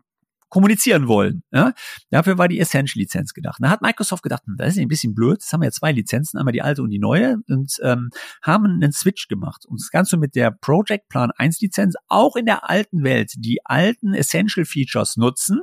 kommunizieren 0.53 1.07
wollen. 1.07 1.41
Ja? 1.51 1.73
Dafür 2.11 2.37
war 2.37 2.47
die 2.47 2.59
Essential-Lizenz 2.59 3.33
gedacht. 3.33 3.57
Da 3.59 3.71
hat 3.71 3.81
Microsoft 3.81 4.21
gedacht, 4.21 4.43
hm, 4.45 4.55
das 4.55 4.73
ist 4.73 4.79
ein 4.79 4.87
bisschen 4.87 5.15
blöd, 5.15 5.39
das 5.41 5.51
haben 5.51 5.61
wir 5.61 5.65
ja 5.65 5.71
zwei 5.71 5.91
Lizenzen, 5.91 6.37
einmal 6.37 6.51
die 6.51 6.61
alte 6.61 6.83
und 6.83 6.91
die 6.91 6.99
neue 6.99 7.37
und 7.47 7.79
ähm, 7.81 8.11
haben 8.43 8.65
einen 8.65 8.91
Switch 8.91 9.27
gemacht. 9.27 9.65
Und 9.65 9.81
das 9.81 9.89
Ganze 9.89 10.15
mit 10.15 10.35
der 10.35 10.51
Project 10.51 11.09
Plan 11.09 11.31
1 11.35 11.59
Lizenz 11.59 11.95
auch 12.07 12.35
in 12.35 12.45
der 12.45 12.69
alten 12.69 13.03
Welt 13.03 13.33
die 13.35 13.65
alten 13.65 14.13
Essential 14.13 14.63
Features 14.63 15.17
nutzen. 15.17 15.61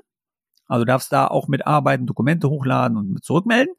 Also 0.66 0.85
darfst 0.85 1.12
da 1.12 1.29
auch 1.29 1.46
mit 1.46 1.68
arbeiten, 1.68 2.07
Dokumente 2.07 2.50
hochladen 2.50 2.96
und 2.96 3.24
zurückmelden. 3.24 3.72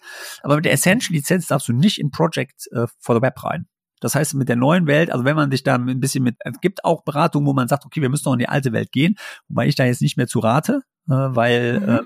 Aber 0.44 0.56
mit 0.56 0.66
der 0.66 0.72
Essential 0.72 1.14
Lizenz 1.14 1.48
darfst 1.48 1.68
du 1.68 1.74
nicht 1.74 2.00
in 2.00 2.12
Project 2.12 2.68
äh, 2.72 2.88
for 3.00 3.16
the 3.16 3.22
Web 3.22 3.44
rein. 3.44 3.68
Das 4.00 4.16
heißt, 4.16 4.34
mit 4.36 4.48
der 4.48 4.56
neuen 4.56 4.88
Welt, 4.88 5.12
also 5.12 5.26
wenn 5.26 5.36
man 5.36 5.52
sich 5.52 5.64
da 5.64 5.76
ein 5.76 6.00
bisschen 6.00 6.24
mit, 6.24 6.38
es 6.40 6.62
gibt 6.62 6.86
auch 6.86 7.04
Beratungen, 7.04 7.48
wo 7.48 7.54
man 7.54 7.68
sagt, 7.68 7.86
okay, 7.86 8.02
wir 8.02 8.10
müssen 8.10 8.24
noch 8.28 8.34
in 8.34 8.40
die 8.40 8.50
alte 8.50 8.72
Welt 8.72 8.94
gehen, 8.94 9.16
wobei 9.50 9.68
ich 9.68 9.76
da 9.76 9.86
jetzt 9.86 10.02
nicht 10.02 10.16
mehr 10.16 10.28
zu 10.28 10.40
rate, 10.40 10.82
äh, 11.08 11.14
weil 11.14 11.80
mhm. 11.80 11.90
äh, 11.90 12.02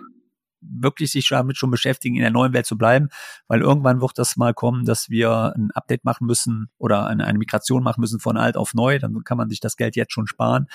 wirklich 0.68 1.12
sich 1.12 1.28
damit 1.30 1.58
schon 1.58 1.72
beschäftigen, 1.72 2.16
in 2.16 2.22
der 2.22 2.32
neuen 2.32 2.54
Welt 2.54 2.66
zu 2.66 2.78
bleiben, 2.78 3.10
weil 3.48 3.62
irgendwann 3.62 4.02
wird 4.02 4.18
das 4.18 4.38
mal 4.38 4.54
kommen, 4.54 4.86
dass 4.86 5.10
wir 5.10 5.54
ein 5.56 5.72
Update 5.72 6.04
machen 6.04 6.28
müssen 6.28 6.70
oder 6.78 7.08
eine, 7.08 7.26
eine 7.26 7.40
Migration 7.40 7.84
machen 7.84 8.02
müssen 8.02 8.20
von 8.20 8.38
alt 8.38 8.58
auf 8.58 8.74
neu, 8.74 9.00
dann 9.00 9.24
kann 9.24 9.38
man 9.38 9.50
sich 9.50 9.60
das 9.60 9.76
Geld 9.76 9.96
jetzt 9.96 10.14
schon 10.14 10.28
sparen. 10.28 10.68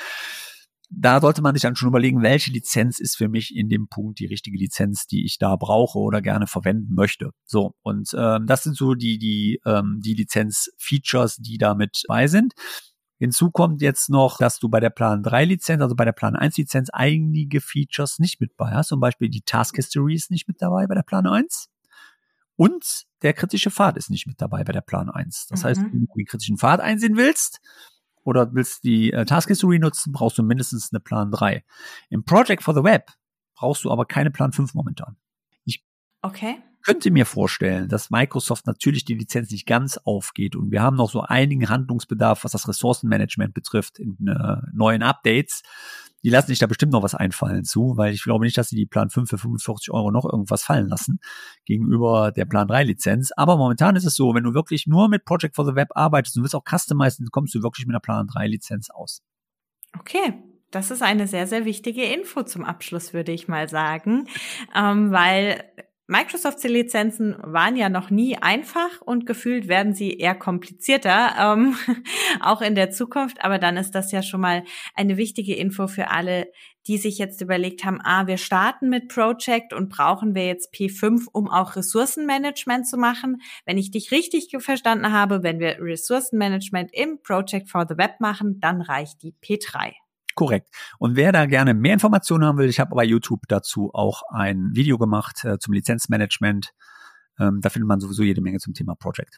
Da 0.93 1.21
sollte 1.21 1.41
man 1.41 1.55
sich 1.55 1.63
dann 1.63 1.77
schon 1.77 1.89
überlegen, 1.89 2.23
welche 2.23 2.51
Lizenz 2.51 2.99
ist 2.99 3.17
für 3.17 3.29
mich 3.29 3.55
in 3.55 3.69
dem 3.69 3.87
Punkt 3.87 4.19
die 4.19 4.27
richtige 4.27 4.59
Lizenz, 4.59 5.07
die 5.07 5.25
ich 5.25 5.39
da 5.39 5.55
brauche 5.55 6.01
oder 6.01 6.21
gerne 6.21 6.49
verwenden 6.49 6.95
möchte. 6.95 7.31
So 7.45 7.75
und 7.83 8.11
ähm, 8.19 8.47
das 8.47 8.65
sind 8.65 8.77
so 8.77 8.95
die 8.95 9.19
die 9.19 9.61
ähm, 9.65 10.01
die 10.05 10.15
Lizenz-Features, 10.15 11.37
die 11.37 11.59
da 11.59 11.77
mit 11.77 12.03
bei 12.09 12.27
sind. 12.27 12.55
Hinzu 13.21 13.51
kommt 13.51 13.83
jetzt 13.83 14.09
noch, 14.09 14.39
dass 14.39 14.59
du 14.59 14.71
bei 14.71 14.81
der 14.81 14.89
Plan 14.89 15.23
3 15.23 15.45
Lizenz, 15.45 15.83
also 15.83 15.95
bei 15.95 16.07
der 16.07 16.13
Plan 16.13 16.35
1 16.37 16.57
Lizenz 16.57 16.89
einige 16.89 17.61
Features 17.61 18.19
nicht 18.19 18.41
mit 18.41 18.57
bei 18.57 18.71
hast. 18.71 18.89
Zum 18.89 18.99
Beispiel 18.99 19.29
die 19.29 19.43
Task 19.43 19.77
History 19.77 20.15
ist 20.15 20.31
nicht 20.31 20.49
mit 20.49 20.63
dabei 20.63 20.87
bei 20.87 20.95
der 20.95 21.03
Plan 21.03 21.27
1. 21.27 21.69
Und 22.57 23.05
der 23.21 23.35
kritische 23.35 23.71
Pfad 23.71 23.99
ist 23.99 24.09
nicht 24.09 24.27
mit 24.27 24.41
dabei 24.41 24.65
bei 24.65 24.73
der 24.73 24.81
Plan 24.81 25.11
1. 25.11 25.49
Das 25.49 25.61
mhm. 25.61 25.67
heißt, 25.67 25.83
wenn 25.83 26.07
du 26.07 26.15
den 26.15 26.25
kritischen 26.25 26.57
Pfad 26.57 26.81
einsehen 26.81 27.19
willst 27.19 27.61
oder 28.25 28.55
willst 28.55 28.85
die 28.85 29.13
äh, 29.13 29.27
Task 29.27 29.49
History 29.49 29.79
nutzen, 29.79 30.13
brauchst 30.13 30.39
du 30.39 30.43
mindestens 30.43 30.91
eine 30.91 31.01
Plan 31.01 31.31
3. 31.31 31.63
Im 32.09 32.25
Project 32.25 32.63
for 32.63 32.75
the 32.75 32.83
Web 32.83 33.11
brauchst 33.55 33.85
du 33.85 33.91
aber 33.91 34.07
keine 34.07 34.31
Plan 34.31 34.53
5 34.53 34.73
momentan. 34.73 35.19
Ich 35.67 35.85
okay 36.23 36.63
könnte 36.83 37.11
mir 37.11 37.27
vorstellen, 37.27 37.89
dass 37.89 38.11
Microsoft 38.11 38.67
natürlich 38.67 39.05
die 39.05 39.15
Lizenz 39.15 39.51
nicht 39.51 39.67
ganz 39.67 39.99
aufgeht 39.99 40.57
und 40.57 40.71
wir 40.71 40.83
haben 40.83 40.97
noch 40.97 41.11
so 41.11 41.21
einigen 41.21 41.69
Handlungsbedarf, 41.69 42.45
was 42.45 42.53
das 42.53 42.69
Ressourcenmanagement 42.69 43.55
betrifft 43.55 43.99
in 43.99 44.17
äh, 44.27 44.57
neuen 44.73 45.03
Updates. 45.03 45.63
Die 46.23 46.31
lassen 46.31 46.49
sich 46.49 46.59
da 46.59 46.67
bestimmt 46.67 46.93
noch 46.93 47.03
was 47.03 47.15
einfallen 47.15 47.65
zu, 47.65 47.97
weil 47.97 48.13
ich 48.13 48.23
glaube 48.23 48.45
nicht, 48.45 48.59
dass 48.59 48.69
sie 48.69 48.77
die 48.77 48.87
Plan 48.87 49.09
5 49.09 49.31
für 49.31 49.39
45 49.39 49.91
Euro 49.91 50.11
noch 50.11 50.27
irgendwas 50.27 50.63
fallen 50.63 50.89
lassen 50.89 51.19
gegenüber 51.65 52.31
der 52.31 52.45
Plan 52.45 52.69
3 52.69 52.85
Lizenz. 52.85 53.33
Aber 53.37 53.57
momentan 53.57 53.97
ist 53.97 54.05
es 54.05 54.15
so, 54.15 54.35
wenn 54.35 54.45
du 54.45 54.53
wirklich 54.53 54.87
nur 54.87 55.09
mit 55.09 55.25
Project 55.25 55.57
for 55.57 55.65
the 55.65 55.75
Web 55.75 55.89
arbeitest 55.95 56.37
und 56.37 56.43
willst 56.43 56.55
auch 56.55 56.65
customizen, 56.69 57.29
kommst 57.31 57.55
du 57.55 57.63
wirklich 57.63 57.87
mit 57.87 57.95
einer 57.95 58.01
Plan 58.01 58.27
3 58.27 58.47
Lizenz 58.49 58.91
aus. 58.91 59.23
Okay, 59.99 60.35
das 60.71 60.91
ist 60.91 61.03
eine 61.03 61.27
sehr, 61.27 61.47
sehr 61.47 61.65
wichtige 61.65 62.05
Info 62.05 62.43
zum 62.43 62.65
Abschluss, 62.65 63.13
würde 63.13 63.33
ich 63.33 63.49
mal 63.49 63.69
sagen, 63.69 64.29
ähm, 64.75 65.11
weil 65.11 65.65
Microsoft-Lizenzen 66.11 67.37
waren 67.41 67.77
ja 67.77 67.89
noch 67.89 68.11
nie 68.11 68.37
einfach 68.37 69.01
und 69.01 69.27
gefühlt 69.27 69.69
werden 69.69 69.95
sie 69.95 70.19
eher 70.19 70.35
komplizierter, 70.35 71.37
ähm, 71.39 71.77
auch 72.41 72.63
in 72.63 72.75
der 72.75 72.91
Zukunft. 72.91 73.45
Aber 73.45 73.59
dann 73.59 73.77
ist 73.77 73.93
das 73.93 74.11
ja 74.11 74.21
schon 74.21 74.41
mal 74.41 74.65
eine 74.97 75.17
wichtige 75.17 75.55
Info 75.55 75.87
für 75.87 76.11
alle, 76.11 76.51
die 76.89 76.99
sich 76.99 77.19
jetzt 77.19 77.41
überlegt 77.41 77.85
haben, 77.85 78.01
ah, 78.03 78.27
wir 78.27 78.39
starten 78.39 78.89
mit 78.89 79.07
Project 79.07 79.73
und 79.73 79.89
brauchen 79.89 80.35
wir 80.35 80.47
jetzt 80.47 80.75
P5, 80.75 81.27
um 81.31 81.49
auch 81.49 81.77
Ressourcenmanagement 81.77 82.89
zu 82.89 82.97
machen. 82.97 83.41
Wenn 83.65 83.79
ich 83.79 83.93
dich 83.93 84.11
richtig 84.11 84.49
verstanden 84.59 85.13
habe, 85.13 85.45
wenn 85.45 85.61
wir 85.61 85.77
Ressourcenmanagement 85.81 86.91
im 86.93 87.23
Project 87.23 87.71
for 87.71 87.87
the 87.89 87.97
Web 87.97 88.19
machen, 88.19 88.59
dann 88.59 88.81
reicht 88.81 89.23
die 89.23 89.35
P3. 89.41 89.93
Korrekt. 90.41 90.71
Und 90.99 91.17
wer 91.17 91.33
da 91.33 91.45
gerne 91.45 91.75
mehr 91.75 91.93
Informationen 91.93 92.47
haben 92.47 92.57
will, 92.57 92.71
ich 92.71 92.81
habe 92.81 92.95
bei 92.95 93.05
YouTube 93.05 93.43
dazu 93.49 93.91
auch 93.93 94.23
ein 94.31 94.71
Video 94.73 94.97
gemacht 94.97 95.45
äh, 95.45 95.59
zum 95.59 95.75
Lizenzmanagement. 95.75 96.71
Ähm, 97.39 97.59
da 97.61 97.69
findet 97.69 97.89
man 97.89 98.01
sowieso 98.01 98.23
jede 98.23 98.41
Menge 98.41 98.59
zum 98.59 98.73
Thema 98.73 98.95
Project. 98.95 99.37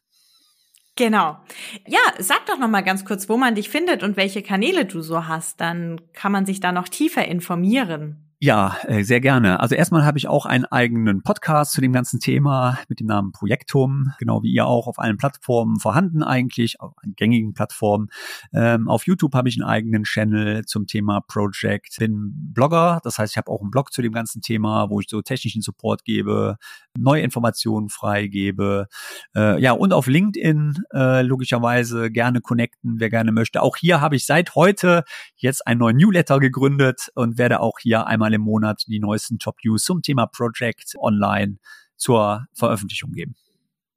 Genau. 0.94 1.40
Ja, 1.88 1.98
sag 2.20 2.46
doch 2.46 2.56
noch 2.56 2.68
mal 2.68 2.82
ganz 2.82 3.04
kurz, 3.04 3.28
wo 3.28 3.36
man 3.36 3.56
dich 3.56 3.68
findet 3.68 4.04
und 4.04 4.16
welche 4.16 4.44
Kanäle 4.44 4.84
du 4.84 5.00
so 5.00 5.26
hast, 5.26 5.60
dann 5.60 6.00
kann 6.12 6.30
man 6.30 6.46
sich 6.46 6.60
da 6.60 6.70
noch 6.70 6.88
tiefer 6.88 7.26
informieren. 7.26 8.31
Ja, 8.44 8.76
äh, 8.88 9.04
sehr 9.04 9.20
gerne. 9.20 9.60
Also 9.60 9.76
erstmal 9.76 10.04
habe 10.04 10.18
ich 10.18 10.26
auch 10.26 10.46
einen 10.46 10.64
eigenen 10.64 11.22
Podcast 11.22 11.70
zu 11.70 11.80
dem 11.80 11.92
ganzen 11.92 12.18
Thema 12.18 12.76
mit 12.88 12.98
dem 12.98 13.06
Namen 13.06 13.30
Projektum, 13.30 14.14
genau 14.18 14.42
wie 14.42 14.52
ihr 14.52 14.66
auch 14.66 14.88
auf 14.88 14.98
allen 14.98 15.16
Plattformen 15.16 15.78
vorhanden 15.78 16.24
eigentlich, 16.24 16.80
auf 16.80 16.92
gängigen 17.14 17.54
Plattformen. 17.54 18.08
Ähm, 18.52 18.88
auf 18.88 19.06
YouTube 19.06 19.36
habe 19.36 19.48
ich 19.48 19.60
einen 19.60 19.70
eigenen 19.70 20.02
Channel 20.02 20.64
zum 20.64 20.88
Thema 20.88 21.20
Project. 21.20 21.98
Bin 22.00 22.32
Blogger, 22.52 22.98
das 23.04 23.16
heißt, 23.16 23.34
ich 23.34 23.36
habe 23.36 23.48
auch 23.48 23.60
einen 23.60 23.70
Blog 23.70 23.92
zu 23.92 24.02
dem 24.02 24.12
ganzen 24.12 24.42
Thema, 24.42 24.90
wo 24.90 24.98
ich 24.98 25.06
so 25.08 25.22
technischen 25.22 25.62
Support 25.62 26.04
gebe, 26.04 26.56
neue 26.98 27.22
Informationen 27.22 27.90
freigebe. 27.90 28.88
Äh, 29.36 29.62
ja, 29.62 29.70
und 29.70 29.92
auf 29.92 30.08
LinkedIn 30.08 30.82
äh, 30.92 31.22
logischerweise 31.22 32.10
gerne 32.10 32.40
connecten, 32.40 32.98
wer 32.98 33.08
gerne 33.08 33.30
möchte. 33.30 33.62
Auch 33.62 33.76
hier 33.76 34.00
habe 34.00 34.16
ich 34.16 34.26
seit 34.26 34.56
heute 34.56 35.04
jetzt 35.36 35.64
einen 35.64 35.78
neuen 35.78 35.96
Newsletter 35.96 36.40
gegründet 36.40 37.08
und 37.14 37.38
werde 37.38 37.60
auch 37.60 37.78
hier 37.80 38.08
einmal 38.08 38.31
einmal 38.32 38.34
im 38.34 38.42
Monat 38.42 38.84
die 38.86 38.98
neuesten 38.98 39.38
Top-News 39.38 39.84
zum 39.84 40.02
Thema 40.02 40.26
Project 40.26 40.94
online 40.98 41.58
zur 41.96 42.46
Veröffentlichung 42.54 43.12
geben. 43.12 43.34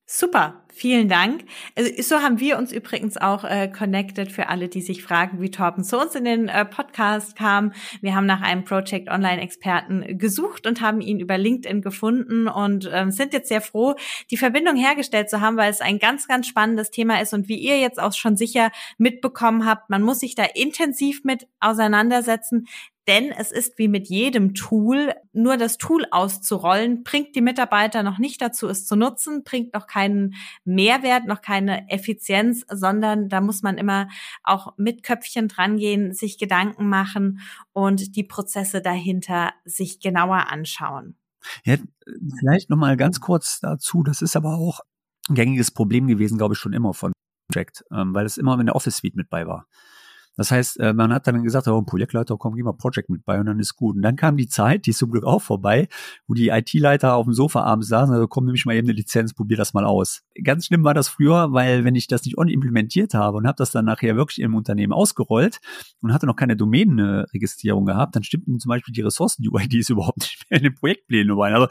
Super, 0.05 0.64
vielen 0.75 1.07
Dank. 1.07 1.45
Also, 1.75 1.91
so 2.01 2.21
haben 2.21 2.39
wir 2.39 2.57
uns 2.57 2.71
übrigens 2.71 3.17
auch 3.17 3.43
äh, 3.43 3.67
connected 3.67 4.31
für 4.31 4.49
alle, 4.49 4.67
die 4.67 4.81
sich 4.81 5.03
fragen, 5.03 5.41
wie 5.41 5.49
Torben 5.49 5.83
zu 5.83 5.99
uns 5.99 6.15
in 6.15 6.25
den 6.25 6.49
äh, 6.49 6.65
Podcast 6.65 7.35
kam. 7.35 7.73
Wir 8.01 8.15
haben 8.15 8.25
nach 8.25 8.41
einem 8.41 8.63
Project 8.63 9.09
Online 9.09 9.41
Experten 9.41 10.17
gesucht 10.17 10.67
und 10.67 10.81
haben 10.81 11.01
ihn 11.01 11.19
über 11.19 11.37
LinkedIn 11.37 11.81
gefunden 11.81 12.47
und 12.47 12.89
ähm, 12.93 13.11
sind 13.11 13.33
jetzt 13.33 13.49
sehr 13.49 13.61
froh, 13.61 13.95
die 14.31 14.37
Verbindung 14.37 14.75
hergestellt 14.75 15.29
zu 15.29 15.41
haben, 15.41 15.57
weil 15.57 15.71
es 15.71 15.81
ein 15.81 15.99
ganz, 15.99 16.27
ganz 16.27 16.47
spannendes 16.47 16.91
Thema 16.91 17.21
ist 17.21 17.33
und 17.33 17.47
wie 17.47 17.57
ihr 17.57 17.79
jetzt 17.79 17.99
auch 17.99 18.13
schon 18.13 18.37
sicher 18.37 18.71
mitbekommen 18.97 19.65
habt, 19.65 19.89
man 19.89 20.01
muss 20.01 20.19
sich 20.19 20.35
da 20.35 20.43
intensiv 20.43 21.23
mit 21.23 21.47
auseinandersetzen, 21.59 22.67
denn 23.07 23.31
es 23.31 23.51
ist 23.51 23.77
wie 23.77 23.87
mit 23.87 24.07
jedem 24.07 24.55
Tool, 24.55 25.13
nur 25.31 25.57
das 25.57 25.77
Tool 25.77 26.07
auszurollen, 26.09 27.03
bringt 27.03 27.35
die 27.35 27.41
Mitarbeiter 27.41 28.01
noch 28.01 28.17
nicht 28.17 28.41
dazu, 28.41 28.67
es 28.67 28.87
zu 28.87 28.95
nutzen, 28.95 29.43
bringt 29.43 29.73
noch 29.73 29.85
keinen 29.85 30.33
Mehrwert, 30.65 31.25
noch 31.25 31.41
keine 31.41 31.89
Effizienz, 31.89 32.65
sondern 32.69 33.29
da 33.29 33.39
muss 33.39 33.61
man 33.61 33.77
immer 33.77 34.07
auch 34.43 34.73
mit 34.77 35.03
Köpfchen 35.03 35.47
drangehen, 35.47 36.13
sich 36.13 36.37
Gedanken 36.37 36.89
machen 36.89 37.39
und 37.71 38.15
die 38.15 38.23
Prozesse 38.23 38.81
dahinter 38.81 39.53
sich 39.63 39.99
genauer 39.99 40.47
anschauen. 40.51 41.15
Ja, 41.63 41.77
vielleicht 42.39 42.69
noch 42.69 42.77
mal 42.77 42.97
ganz 42.97 43.19
kurz 43.19 43.59
dazu. 43.59 44.03
Das 44.03 44.21
ist 44.21 44.35
aber 44.35 44.55
auch 44.55 44.79
ein 45.29 45.35
gängiges 45.35 45.71
Problem 45.71 46.07
gewesen, 46.07 46.37
glaube 46.37 46.55
ich, 46.55 46.59
schon 46.59 46.73
immer 46.73 46.93
von 46.93 47.13
Project, 47.47 47.83
ähm, 47.91 48.13
weil 48.13 48.25
es 48.25 48.37
immer 48.37 48.59
in 48.59 48.65
der 48.65 48.75
Office 48.75 48.97
Suite 48.97 49.15
mit 49.15 49.29
bei 49.29 49.45
war. 49.47 49.67
Das 50.37 50.51
heißt, 50.51 50.79
äh, 50.79 50.93
man 50.93 51.13
hat 51.13 51.27
dann 51.27 51.43
gesagt, 51.43 51.67
oh, 51.67 51.81
Projektleiter, 51.81 52.37
komm, 52.37 52.55
geh 52.55 52.63
mal 52.63 52.73
Project 52.73 53.09
mit 53.09 53.25
bei 53.25 53.39
und 53.39 53.45
dann 53.45 53.59
ist 53.59 53.75
gut. 53.75 53.95
Und 53.95 54.01
dann 54.01 54.15
kam 54.15 54.37
die 54.37 54.47
Zeit, 54.47 54.85
die 54.85 54.91
ist 54.91 54.99
zum 54.99 55.11
Glück 55.11 55.23
auch 55.23 55.41
vorbei, 55.41 55.87
wo 56.27 56.33
die 56.33 56.49
IT-Leiter 56.49 57.15
auf 57.15 57.25
dem 57.25 57.33
Sofa 57.33 57.63
abends 57.63 57.87
saßen, 57.87 58.13
also 58.13 58.27
komm, 58.27 58.45
nimm 58.45 58.55
ich 58.55 58.65
mal 58.65 58.75
eben 58.75 58.87
eine 58.87 58.95
Lizenz, 58.95 59.33
probier 59.33 59.57
das 59.57 59.73
mal 59.73 59.85
aus. 59.85 60.21
Ganz 60.43 60.65
schlimm 60.65 60.83
war 60.83 60.93
das 60.93 61.07
früher, 61.07 61.53
weil 61.53 61.85
wenn 61.85 61.95
ich 61.95 62.07
das 62.07 62.23
nicht 62.25 62.37
implementiert 62.37 63.13
habe 63.13 63.37
und 63.37 63.47
habe 63.47 63.55
das 63.57 63.71
dann 63.71 63.85
nachher 63.85 64.15
wirklich 64.15 64.39
im 64.39 64.55
Unternehmen 64.55 64.93
ausgerollt 64.93 65.59
und 66.01 66.13
hatte 66.13 66.25
noch 66.25 66.35
keine 66.35 66.55
Domänenregistrierung 66.55 67.85
gehabt, 67.85 68.15
dann 68.15 68.23
stimmten 68.23 68.59
zum 68.59 68.69
Beispiel 68.69 68.93
die 68.93 69.01
Ressourcen-UIDs 69.01 69.89
überhaupt 69.89 70.19
nicht 70.19 70.43
mehr 70.49 70.59
in 70.59 70.63
den 70.65 70.75
Projektplänen 70.75 71.37
rein. 71.37 71.53
Also 71.53 71.67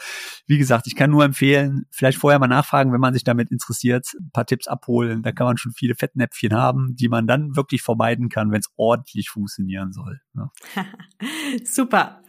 wie 0.46 0.58
gesagt, 0.58 0.86
ich 0.86 0.96
kann 0.96 1.10
nur 1.10 1.24
empfehlen, 1.24 1.84
vielleicht 1.90 2.18
vorher 2.18 2.38
mal 2.38 2.48
nachfragen, 2.48 2.92
wenn 2.92 3.00
man 3.00 3.14
sich 3.14 3.24
damit 3.24 3.50
interessiert, 3.50 4.06
ein 4.18 4.30
paar 4.32 4.46
Tipps 4.46 4.66
abholen. 4.66 5.22
Da 5.22 5.32
kann 5.32 5.46
man 5.46 5.56
schon 5.56 5.72
viele 5.72 5.94
Fettnäpfchen 5.94 6.54
haben, 6.54 6.96
die 6.96 7.08
man 7.08 7.26
dann 7.26 7.56
wirklich 7.56 7.82
vermeiden 7.82 8.28
kann, 8.28 8.50
wenn 8.54 8.60
es 8.60 8.72
ordentlich 8.76 9.28
funktionieren 9.28 9.92
soll. 9.92 10.20
Ja. 10.34 10.50
Super. 11.64 12.22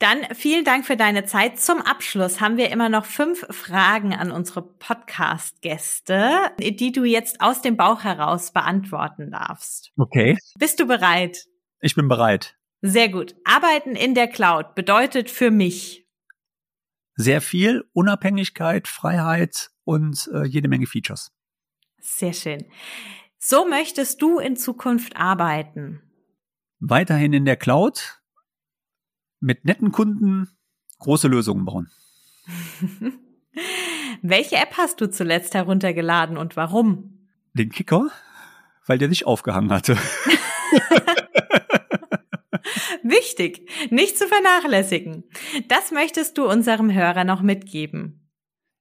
Dann 0.00 0.18
vielen 0.34 0.64
Dank 0.64 0.84
für 0.84 0.96
deine 0.96 1.24
Zeit. 1.24 1.58
Zum 1.58 1.80
Abschluss 1.80 2.40
haben 2.40 2.56
wir 2.56 2.70
immer 2.70 2.88
noch 2.88 3.06
fünf 3.06 3.46
Fragen 3.48 4.12
an 4.12 4.32
unsere 4.32 4.60
Podcast-Gäste, 4.60 6.50
die 6.58 6.92
du 6.92 7.04
jetzt 7.04 7.40
aus 7.40 7.62
dem 7.62 7.76
Bauch 7.76 8.04
heraus 8.04 8.52
beantworten 8.52 9.30
darfst. 9.30 9.92
Okay. 9.96 10.36
Bist 10.58 10.80
du 10.80 10.86
bereit? 10.86 11.46
Ich 11.80 11.94
bin 11.94 12.08
bereit. 12.08 12.56
Sehr 12.82 13.08
gut. 13.08 13.34
Arbeiten 13.44 13.96
in 13.96 14.14
der 14.14 14.28
Cloud 14.28 14.74
bedeutet 14.74 15.30
für 15.30 15.50
mich 15.50 16.04
sehr 17.16 17.40
viel 17.40 17.84
Unabhängigkeit, 17.92 18.88
Freiheit 18.88 19.70
und 19.84 20.28
äh, 20.34 20.44
jede 20.44 20.68
Menge 20.68 20.86
Features. 20.86 21.32
Sehr 22.00 22.32
schön. 22.32 22.66
So 23.46 23.66
möchtest 23.66 24.22
du 24.22 24.38
in 24.38 24.56
Zukunft 24.56 25.16
arbeiten. 25.16 26.00
Weiterhin 26.78 27.34
in 27.34 27.44
der 27.44 27.56
Cloud, 27.56 28.22
mit 29.38 29.66
netten 29.66 29.92
Kunden 29.92 30.48
große 30.98 31.28
Lösungen 31.28 31.66
bauen. 31.66 31.90
Welche 34.22 34.56
App 34.56 34.78
hast 34.78 35.02
du 35.02 35.10
zuletzt 35.10 35.52
heruntergeladen 35.52 36.38
und 36.38 36.56
warum? 36.56 37.28
Den 37.52 37.68
Kicker, 37.68 38.08
weil 38.86 38.96
der 38.96 39.08
dich 39.08 39.26
aufgehangen 39.26 39.70
hatte. 39.70 39.92
Wichtig, 43.02 43.70
nicht 43.90 44.16
zu 44.16 44.26
vernachlässigen. 44.26 45.24
Das 45.68 45.90
möchtest 45.90 46.38
du 46.38 46.48
unserem 46.48 46.90
Hörer 46.90 47.24
noch 47.24 47.42
mitgeben. 47.42 48.23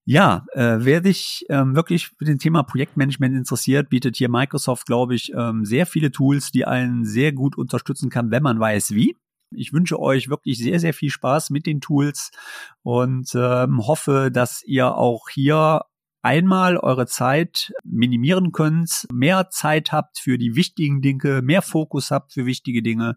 Ja, 0.06 0.46
äh, 0.52 0.78
wer 0.80 1.00
dich 1.00 1.46
ähm, 1.50 1.76
wirklich 1.76 2.10
für 2.10 2.26
den 2.26 2.38
Thema 2.38 2.64
Projektmanagement 2.64 3.36
interessiert, 3.38 3.90
bietet 3.90 4.18
hier 4.18 4.30
Microsoft, 4.30 4.86
glaube 4.86 5.16
ich, 5.16 5.32
ähm, 5.34 5.64
sehr 5.64 5.86
viele 5.86 6.12
Tools, 6.12 6.52
die 6.52 6.66
einen 6.66 7.06
sehr 7.06 7.32
gut 7.32 7.58
unterstützen 7.58 8.10
kann, 8.10 8.30
wenn 8.30 8.44
man 8.44 8.60
weiß 8.60 8.92
wie. 8.92 9.16
Ich 9.56 9.72
wünsche 9.72 10.00
euch 10.00 10.30
wirklich 10.30 10.58
sehr, 10.58 10.80
sehr 10.80 10.94
viel 10.94 11.10
Spaß 11.10 11.52
mit 11.52 11.66
den 11.66 11.80
Tools 11.80 12.32
und 12.82 13.32
ähm, 13.36 13.88
hoffe, 13.88 14.30
dass 14.34 14.62
ihr 14.66 14.94
auch 14.96 15.30
hier 15.30 15.84
einmal 16.22 16.78
eure 16.78 17.06
Zeit 17.06 17.72
minimieren 17.86 18.52
könnt, 18.52 19.08
mehr 19.12 19.50
Zeit 19.52 19.94
habt 19.94 20.20
für 20.20 20.38
die 20.38 20.56
wichtigen 20.56 21.02
Dinge, 21.02 21.42
mehr 21.42 21.62
Fokus 21.62 22.12
habt 22.12 22.34
für 22.34 22.46
wichtige 22.46 22.82
Dinge 22.82 23.16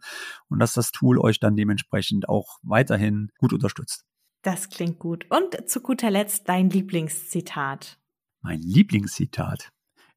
und 0.49 0.61
dass 0.61 0.75
das 0.75 0.92
Tool 0.92 1.18
euch 1.18 1.40
dann 1.40 1.57
dementsprechend 1.57 2.29
auch 2.29 2.59
weiterhin 2.62 3.31
gut 3.38 3.53
unterstützt. 3.53 4.05
Das 4.47 4.71
klingt 4.71 5.01
gut. 5.01 5.27
Und 5.29 5.69
zu 5.69 5.81
guter 5.81 6.09
Letzt 6.09 6.49
dein 6.49 6.71
Lieblingszitat. 6.71 7.99
Mein 8.43 8.61
Lieblingszitat. 8.61 9.73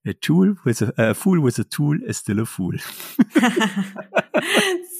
A 0.05 0.11
tool 0.21 0.55
with 0.63 0.83
a, 0.83 0.93
a 0.97 1.15
fool 1.15 1.43
with 1.43 1.59
a 1.59 1.63
tool 1.63 1.99
is 2.03 2.19
still 2.19 2.41
a 2.41 2.45
fool. 2.45 2.77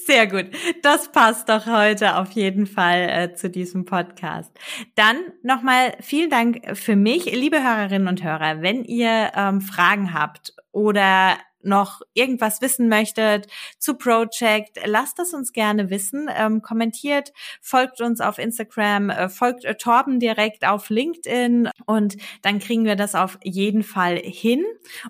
Sehr 0.04 0.26
gut. 0.26 0.46
Das 0.82 1.12
passt 1.12 1.48
doch 1.48 1.66
heute 1.66 2.16
auf 2.16 2.32
jeden 2.32 2.66
Fall 2.66 3.08
äh, 3.08 3.32
zu 3.32 3.48
diesem 3.48 3.84
Podcast. 3.84 4.50
Dann 4.96 5.18
nochmal 5.44 5.96
vielen 6.00 6.30
Dank 6.30 6.76
für 6.76 6.96
mich, 6.96 7.26
liebe 7.26 7.62
Hörerinnen 7.62 8.08
und 8.08 8.24
Hörer. 8.24 8.62
Wenn 8.62 8.82
ihr 8.82 9.30
ähm, 9.36 9.60
Fragen 9.60 10.12
habt 10.12 10.56
oder 10.72 11.38
noch 11.62 12.00
irgendwas 12.14 12.60
wissen 12.60 12.88
möchtet 12.88 13.46
zu 13.78 13.94
Project, 13.94 14.80
lasst 14.84 15.18
es 15.18 15.34
uns 15.34 15.52
gerne 15.52 15.90
wissen. 15.90 16.28
Ähm, 16.34 16.62
kommentiert, 16.62 17.32
folgt 17.60 18.00
uns 18.00 18.20
auf 18.20 18.38
Instagram, 18.38 19.10
äh, 19.10 19.28
folgt 19.28 19.64
äh, 19.64 19.74
Torben 19.76 20.20
direkt 20.20 20.66
auf 20.66 20.90
LinkedIn 20.90 21.70
und 21.86 22.16
dann 22.42 22.58
kriegen 22.58 22.84
wir 22.84 22.96
das 22.96 23.14
auf 23.14 23.38
jeden 23.42 23.82
Fall 23.82 24.16
hin. 24.16 24.64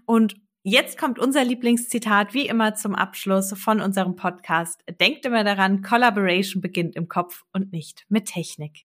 Und 0.07 0.37
Jetzt 0.63 0.99
kommt 0.99 1.19
unser 1.19 1.43
Lieblingszitat 1.43 2.35
wie 2.35 2.47
immer 2.47 2.75
zum 2.75 2.95
Abschluss 2.95 3.55
von 3.59 3.81
unserem 3.81 4.15
Podcast. 4.15 4.83
Denkt 5.01 5.25
immer 5.25 5.43
daran, 5.43 5.81
Collaboration 5.81 6.61
beginnt 6.61 6.97
im 6.97 7.09
Kopf 7.09 7.45
und 7.55 7.73
nicht 7.73 8.05
mit 8.11 8.27
Technik. 8.27 8.85